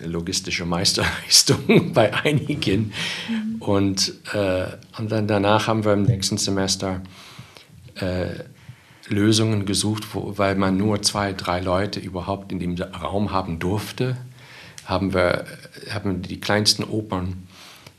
[0.00, 2.92] logistische Meisterleistung bei einigen.
[3.28, 3.62] Mhm.
[3.62, 4.66] Und, äh,
[4.98, 7.02] und dann danach haben wir im nächsten Semester
[7.96, 8.44] äh,
[9.08, 14.16] Lösungen gesucht, wo, weil man nur zwei, drei Leute überhaupt in dem Raum haben durfte,
[14.84, 15.44] haben wir
[15.90, 17.46] haben die kleinsten Opern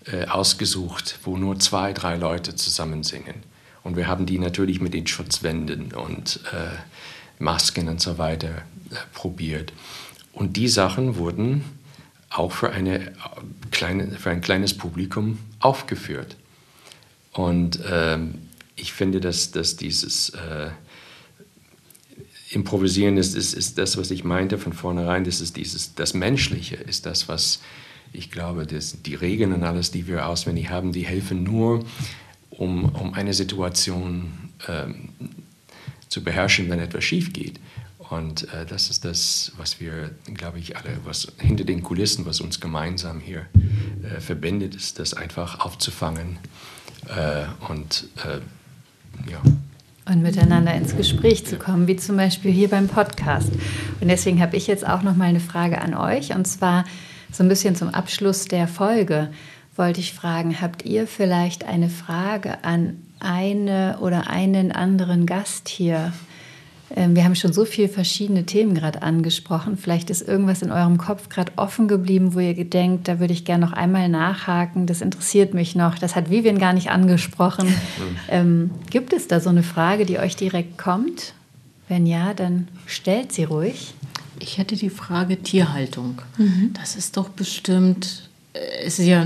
[0.06, 3.36] äh, ausgesucht, wo nur zwei, drei Leute zusammen singen.
[3.84, 8.96] Und wir haben die natürlich mit den Schutzwänden und äh, Masken und so weiter äh,
[9.14, 9.74] probiert.
[10.34, 11.64] Und die Sachen wurden
[12.34, 13.14] auch für, eine
[13.72, 16.36] kleine, für ein kleines Publikum aufgeführt.
[17.32, 18.36] Und ähm,
[18.76, 20.70] ich finde, dass, dass dieses äh,
[22.50, 26.76] Improvisieren ist, ist, ist das, was ich meinte von vornherein, das ist dieses, das Menschliche,
[26.76, 27.62] ist das, was
[28.12, 31.84] ich glaube, das, die Regeln und alles, die wir auswendig haben, die helfen nur,
[32.52, 34.32] um, um eine Situation
[34.68, 35.10] ähm,
[36.10, 37.60] zu beherrschen, wenn etwas schief geht.
[38.14, 42.42] Und äh, das ist das, was wir, glaube ich, alle, was hinter den Kulissen, was
[42.42, 43.48] uns gemeinsam hier
[44.04, 46.38] äh, verbindet, ist das einfach aufzufangen
[47.08, 49.42] äh, und äh, ja.
[50.06, 53.52] Und miteinander ins Gespräch zu kommen, wie zum Beispiel hier beim Podcast.
[54.00, 56.36] Und deswegen habe ich jetzt auch noch mal eine Frage an euch.
[56.36, 56.84] Und zwar
[57.32, 59.32] so ein bisschen zum Abschluss der Folge
[59.76, 66.14] wollte ich fragen, habt ihr vielleicht eine Frage an eine oder einen anderen Gast hier?
[66.96, 69.78] Ähm, wir haben schon so viele verschiedene Themen gerade angesprochen.
[69.78, 73.46] Vielleicht ist irgendwas in eurem Kopf gerade offen geblieben, wo ihr gedenkt, da würde ich
[73.46, 74.86] gerne noch einmal nachhaken.
[74.86, 75.98] Das interessiert mich noch.
[75.98, 77.74] Das hat Vivian gar nicht angesprochen.
[78.30, 81.34] ähm, gibt es da so eine Frage, die euch direkt kommt?
[81.88, 83.94] Wenn ja, dann stellt sie ruhig.
[84.40, 86.22] Ich hätte die Frage Tierhaltung.
[86.38, 86.74] Mhm.
[86.74, 88.30] Das ist doch bestimmt,
[88.86, 89.26] es ist ja,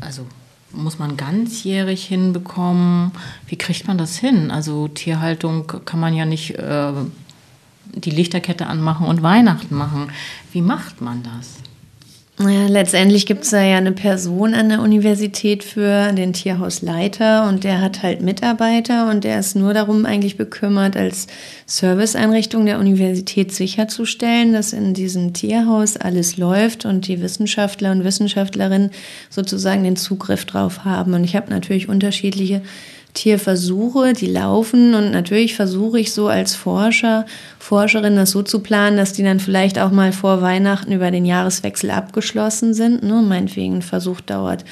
[0.00, 0.26] also
[0.72, 3.12] muss man ganzjährig hinbekommen?
[3.46, 4.50] Wie kriegt man das hin?
[4.50, 6.92] Also Tierhaltung kann man ja nicht äh,
[7.94, 10.10] die Lichterkette anmachen und Weihnachten machen.
[10.52, 11.69] Wie macht man das?
[12.42, 17.82] Letztendlich gibt es da ja eine Person an der Universität für den Tierhausleiter und der
[17.82, 21.26] hat halt Mitarbeiter und der ist nur darum eigentlich bekümmert, als
[21.66, 28.90] Serviceeinrichtung der Universität sicherzustellen, dass in diesem Tierhaus alles läuft und die Wissenschaftler und Wissenschaftlerinnen
[29.28, 31.12] sozusagen den Zugriff drauf haben.
[31.12, 32.62] Und ich habe natürlich unterschiedliche
[33.14, 37.26] Tierversuche, die laufen und natürlich versuche ich so als Forscher,
[37.58, 41.24] Forscherin das so zu planen, dass die dann vielleicht auch mal vor Weihnachten über den
[41.24, 43.02] Jahreswechsel abgeschlossen sind.
[43.02, 43.22] Ne?
[43.22, 44.64] Meinetwegen ein Versuch dauert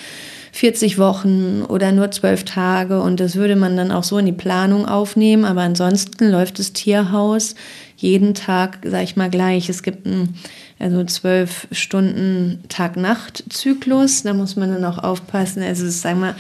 [0.53, 4.33] 40 Wochen oder nur 12 Tage und das würde man dann auch so in die
[4.33, 5.45] Planung aufnehmen.
[5.45, 7.55] Aber ansonsten läuft das Tierhaus
[7.97, 9.69] jeden Tag, sag ich mal, gleich.
[9.69, 10.35] Es gibt einen
[10.79, 14.23] also zwölf Stunden Tag-Nacht-Zyklus.
[14.23, 15.63] Da muss man dann auch aufpassen.
[15.63, 16.35] Also es ist, sagen wir,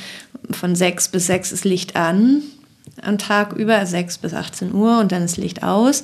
[0.51, 2.43] von sechs bis sechs ist Licht an
[3.03, 6.03] am Tag über, sechs bis 18 Uhr und dann ist Licht aus.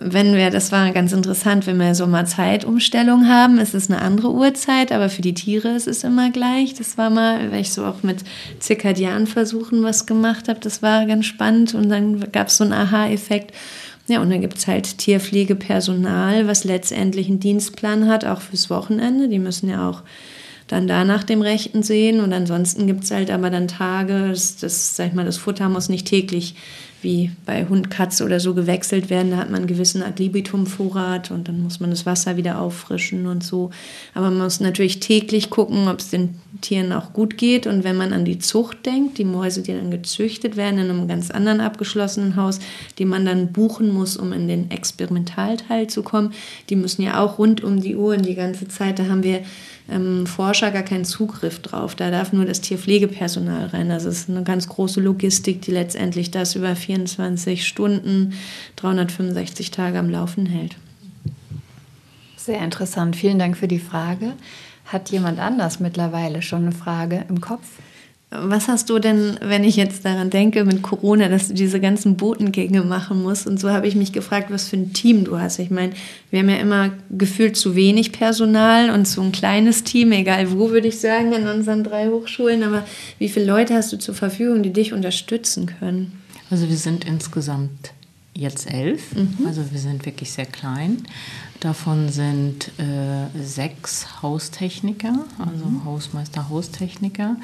[0.00, 4.02] Wenn wir, das war ganz interessant, wenn wir so mal Zeitumstellung haben, ist es eine
[4.02, 6.74] andere Uhrzeit, aber für die Tiere ist es immer gleich.
[6.74, 8.24] Das war mal, weil ich so auch mit
[8.58, 13.52] Zirkadianversuchen was gemacht habe, das war ganz spannend und dann gab es so einen Aha-Effekt.
[14.06, 19.28] Ja, und dann gibt es halt Tierpflegepersonal, was letztendlich einen Dienstplan hat, auch fürs Wochenende.
[19.28, 20.02] Die müssen ja auch
[20.68, 22.20] dann da nach dem Rechten sehen.
[22.20, 25.68] Und ansonsten gibt es halt aber dann Tage, das, das, sag ich mal, das Futter
[25.68, 26.54] muss nicht täglich
[27.00, 29.30] wie bei Hund, Katze oder so gewechselt werden.
[29.30, 33.26] Da hat man einen gewissen Ad libitum-Vorrat und dann muss man das Wasser wieder auffrischen
[33.26, 33.70] und so.
[34.14, 36.34] Aber man muss natürlich täglich gucken, ob es den
[36.64, 37.66] Tieren auch gut geht.
[37.66, 41.06] Und wenn man an die Zucht denkt, die Mäuse, die dann gezüchtet werden in einem
[41.06, 42.58] ganz anderen abgeschlossenen Haus,
[42.98, 46.32] die man dann buchen muss, um in den Experimentalteil zu kommen,
[46.70, 49.42] die müssen ja auch rund um die Uhr und die ganze Zeit, da haben wir
[49.90, 51.94] ähm, Forscher gar keinen Zugriff drauf.
[51.94, 53.90] Da darf nur das Tierpflegepersonal rein.
[53.90, 58.32] Das ist eine ganz große Logistik, die letztendlich das über 24 Stunden,
[58.76, 60.76] 365 Tage am Laufen hält.
[62.36, 63.16] Sehr interessant.
[63.16, 64.32] Vielen Dank für die Frage.
[64.84, 67.66] Hat jemand anders mittlerweile schon eine Frage im Kopf?
[68.36, 72.16] Was hast du denn, wenn ich jetzt daran denke, mit Corona, dass du diese ganzen
[72.16, 73.46] Botengänge machen musst?
[73.46, 75.60] Und so habe ich mich gefragt, was für ein Team du hast.
[75.60, 75.92] Ich meine,
[76.30, 80.70] wir haben ja immer gefühlt zu wenig Personal und so ein kleines Team, egal wo,
[80.70, 82.64] würde ich sagen, in unseren drei Hochschulen.
[82.64, 82.84] Aber
[83.18, 86.20] wie viele Leute hast du zur Verfügung, die dich unterstützen können?
[86.50, 87.92] Also wir sind insgesamt
[88.36, 89.46] jetzt elf, mhm.
[89.46, 91.04] also wir sind wirklich sehr klein.
[91.60, 95.84] Davon sind äh, sechs Haustechniker, also mhm.
[95.84, 97.36] Hausmeister, Haustechniker,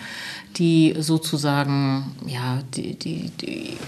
[0.56, 3.78] die sozusagen ja, die, die, die,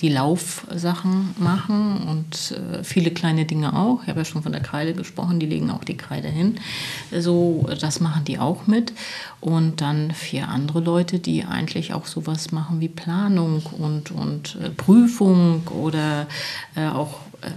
[0.00, 4.02] die Laufsachen machen und äh, viele kleine Dinge auch.
[4.02, 6.58] Ich habe ja schon von der Kreide gesprochen, die legen auch die Kreide hin.
[7.10, 8.92] So, das machen die auch mit.
[9.40, 14.70] Und dann vier andere Leute, die eigentlich auch sowas machen wie Planung und, und äh,
[14.70, 16.26] Prüfung oder
[16.74, 17.50] äh, auch äh,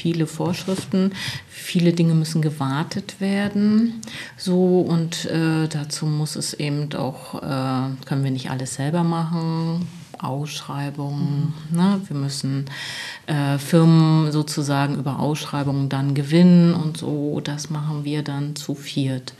[0.00, 1.12] viele Vorschriften.
[1.48, 4.00] Viele Dinge müssen gewartet werden.
[4.36, 9.86] So und äh, dazu muss es eben auch, äh, können wir nicht alles selber machen.
[10.18, 11.54] Ausschreibungen.
[11.70, 12.00] Ne?
[12.06, 12.66] Wir müssen
[13.26, 17.40] äh, Firmen sozusagen über Ausschreibungen dann gewinnen und so.
[17.42, 19.34] Das machen wir dann zu viert.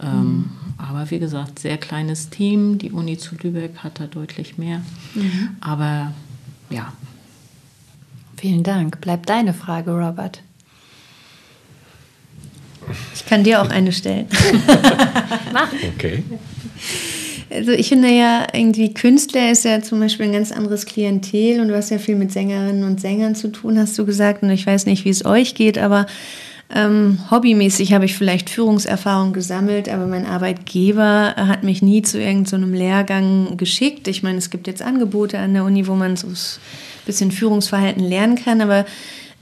[0.00, 0.50] Ähm, mhm.
[0.78, 2.78] Aber wie gesagt, sehr kleines Team.
[2.78, 4.80] Die Uni zu Lübeck hat da deutlich mehr.
[5.14, 5.56] Mhm.
[5.60, 6.12] Aber
[6.70, 6.92] ja,
[8.36, 9.00] Vielen Dank.
[9.00, 10.42] Bleibt deine Frage, Robert.
[13.14, 14.26] Ich kann dir auch eine stellen.
[15.52, 15.72] Mach.
[15.94, 16.22] Okay.
[17.50, 21.68] Also ich finde ja irgendwie Künstler ist ja zum Beispiel ein ganz anderes Klientel und
[21.68, 24.42] du hast ja viel mit Sängerinnen und Sängern zu tun, hast du gesagt.
[24.42, 26.06] Und ich weiß nicht, wie es euch geht, aber
[26.74, 32.70] ähm, hobbymäßig habe ich vielleicht Führungserfahrung gesammelt, aber mein Arbeitgeber hat mich nie zu irgendeinem
[32.70, 34.08] so Lehrgang geschickt.
[34.08, 36.26] Ich meine, es gibt jetzt Angebote an der Uni, wo man so
[37.06, 38.60] bisschen Führungsverhalten lernen kann.
[38.60, 38.84] Aber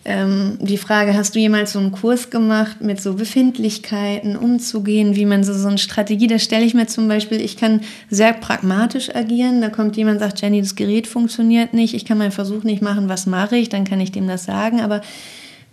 [0.06, 5.24] ähm, die Frage, hast du jemals so einen Kurs gemacht, mit so Befindlichkeiten umzugehen, wie
[5.24, 9.14] man so, so eine Strategie, da stelle ich mir zum Beispiel, ich kann sehr pragmatisch
[9.14, 9.62] agieren.
[9.62, 13.08] Da kommt jemand, sagt, Jenny, das Gerät funktioniert nicht, ich kann meinen Versuch nicht machen,
[13.08, 14.82] was mache ich, dann kann ich dem das sagen.
[14.82, 15.00] Aber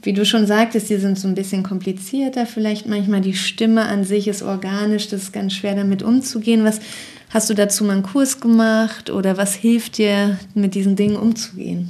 [0.01, 4.05] wie du schon sagtest, die sind so ein bisschen komplizierter, vielleicht manchmal die Stimme an
[4.05, 6.63] sich ist organisch, das ist ganz schwer damit umzugehen.
[6.63, 6.79] Was
[7.31, 11.89] Hast du dazu mal einen Kurs gemacht oder was hilft dir, mit diesen Dingen umzugehen?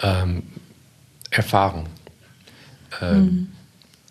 [0.00, 0.42] Ähm,
[1.30, 1.86] Erfahrung.
[3.00, 3.48] Ähm, mhm.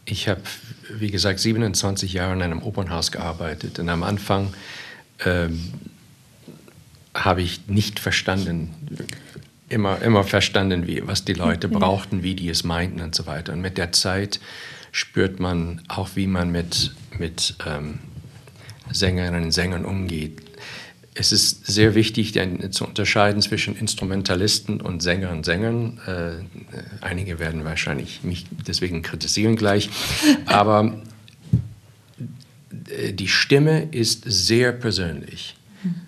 [0.06, 0.42] Ich habe,
[0.90, 4.54] wie gesagt, 27 Jahre in einem Opernhaus gearbeitet und am Anfang
[5.24, 5.72] ähm,
[7.14, 8.74] habe ich nicht verstanden,
[9.70, 13.54] immer, immer verstanden, wie, was die Leute brauchten, wie die es meinten und so weiter.
[13.54, 14.40] Und mit der Zeit
[14.92, 18.00] spürt man auch, wie man mit, mit ähm,
[18.94, 20.42] Sängerinnen und Sängern umgeht.
[21.14, 22.34] Es ist sehr wichtig
[22.72, 26.00] zu unterscheiden zwischen Instrumentalisten und Sängerinnen und Sängern.
[26.08, 29.90] Äh, einige werden wahrscheinlich mich deswegen kritisieren gleich.
[30.46, 31.02] Aber
[32.90, 35.56] äh, die Stimme ist sehr persönlich.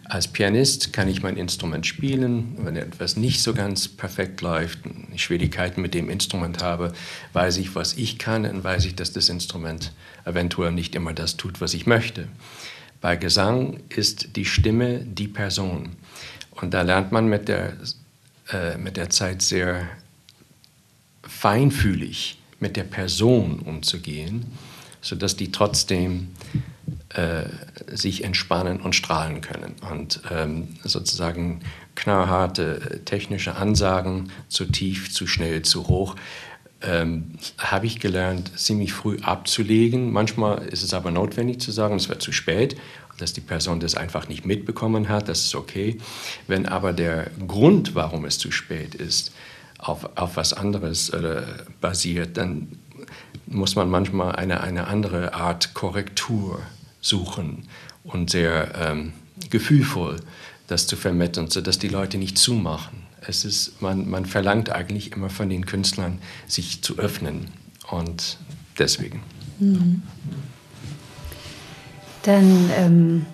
[0.04, 2.58] Als Pianist kann ich mein Instrument spielen.
[2.60, 4.80] Wenn etwas nicht so ganz perfekt läuft,
[5.16, 6.94] Schwierigkeiten mit dem Instrument habe,
[7.34, 9.92] weiß ich, was ich kann und weiß ich, dass das Instrument
[10.26, 12.28] eventuell nicht immer das tut, was ich möchte.
[13.02, 15.96] Bei Gesang ist die Stimme die Person.
[16.52, 17.74] Und da lernt man mit der,
[18.52, 19.90] äh, mit der Zeit sehr
[21.24, 24.46] feinfühlig mit der Person umzugehen,
[25.02, 26.30] sodass die trotzdem
[27.10, 27.44] äh,
[27.96, 29.76] sich entspannen und strahlen können.
[29.90, 31.62] Und ähm, sozusagen
[31.96, 36.16] knallharte technische Ansagen, zu tief, zu schnell, zu hoch,
[36.82, 40.12] ähm, habe ich gelernt, ziemlich früh abzulegen.
[40.12, 42.76] Manchmal ist es aber notwendig zu sagen, es wird zu spät,
[43.18, 45.98] dass die Person das einfach nicht mitbekommen hat, das ist okay.
[46.48, 49.32] Wenn aber der Grund, warum es zu spät ist,
[49.78, 51.44] auf, auf was anderes äh,
[51.82, 52.80] basiert, dann
[53.46, 56.62] muss man manchmal eine, eine andere Art Korrektur
[57.02, 57.68] suchen
[58.04, 59.14] und sehr ähm,
[59.50, 60.18] gefühlvoll
[60.68, 65.30] das zu vermitteln, sodass die Leute nicht zumachen es ist, man, man verlangt eigentlich immer
[65.30, 67.48] von den Künstlern, sich zu öffnen.
[67.89, 68.38] Und
[68.80, 69.22] deswegen.
[69.60, 70.02] Mhm.
[72.24, 73.26] Dann ähm,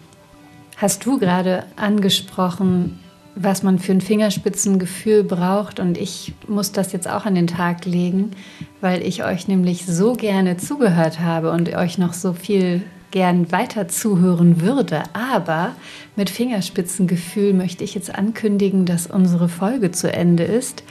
[0.78, 2.99] hast du gerade angesprochen,
[3.36, 5.80] was man für ein Fingerspitzengefühl braucht.
[5.80, 8.32] Und ich muss das jetzt auch an den Tag legen,
[8.82, 13.88] weil ich euch nämlich so gerne zugehört habe und euch noch so viel gern weiter
[13.88, 15.04] zuhören würde.
[15.14, 15.76] Aber
[16.16, 20.84] mit Fingerspitzengefühl möchte ich jetzt ankündigen, dass unsere Folge zu Ende ist.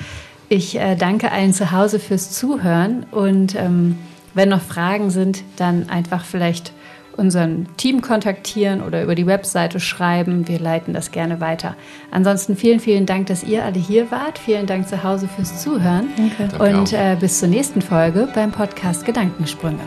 [0.49, 3.99] Ich äh, danke allen zu Hause fürs Zuhören und ähm,
[4.35, 6.73] wenn noch Fragen sind, dann einfach vielleicht
[7.19, 10.49] unseren Team kontaktieren oder über die Webseite schreiben.
[10.49, 11.77] Wir leiten das gerne weiter.
[12.11, 14.39] Ansonsten vielen, vielen Dank, dass ihr alle hier wart.
[14.39, 16.09] Vielen Dank zu Hause fürs Zuhören.
[16.17, 16.77] Danke.
[16.77, 19.81] Und äh, bis zur nächsten Folge beim Podcast Gedankensprünge.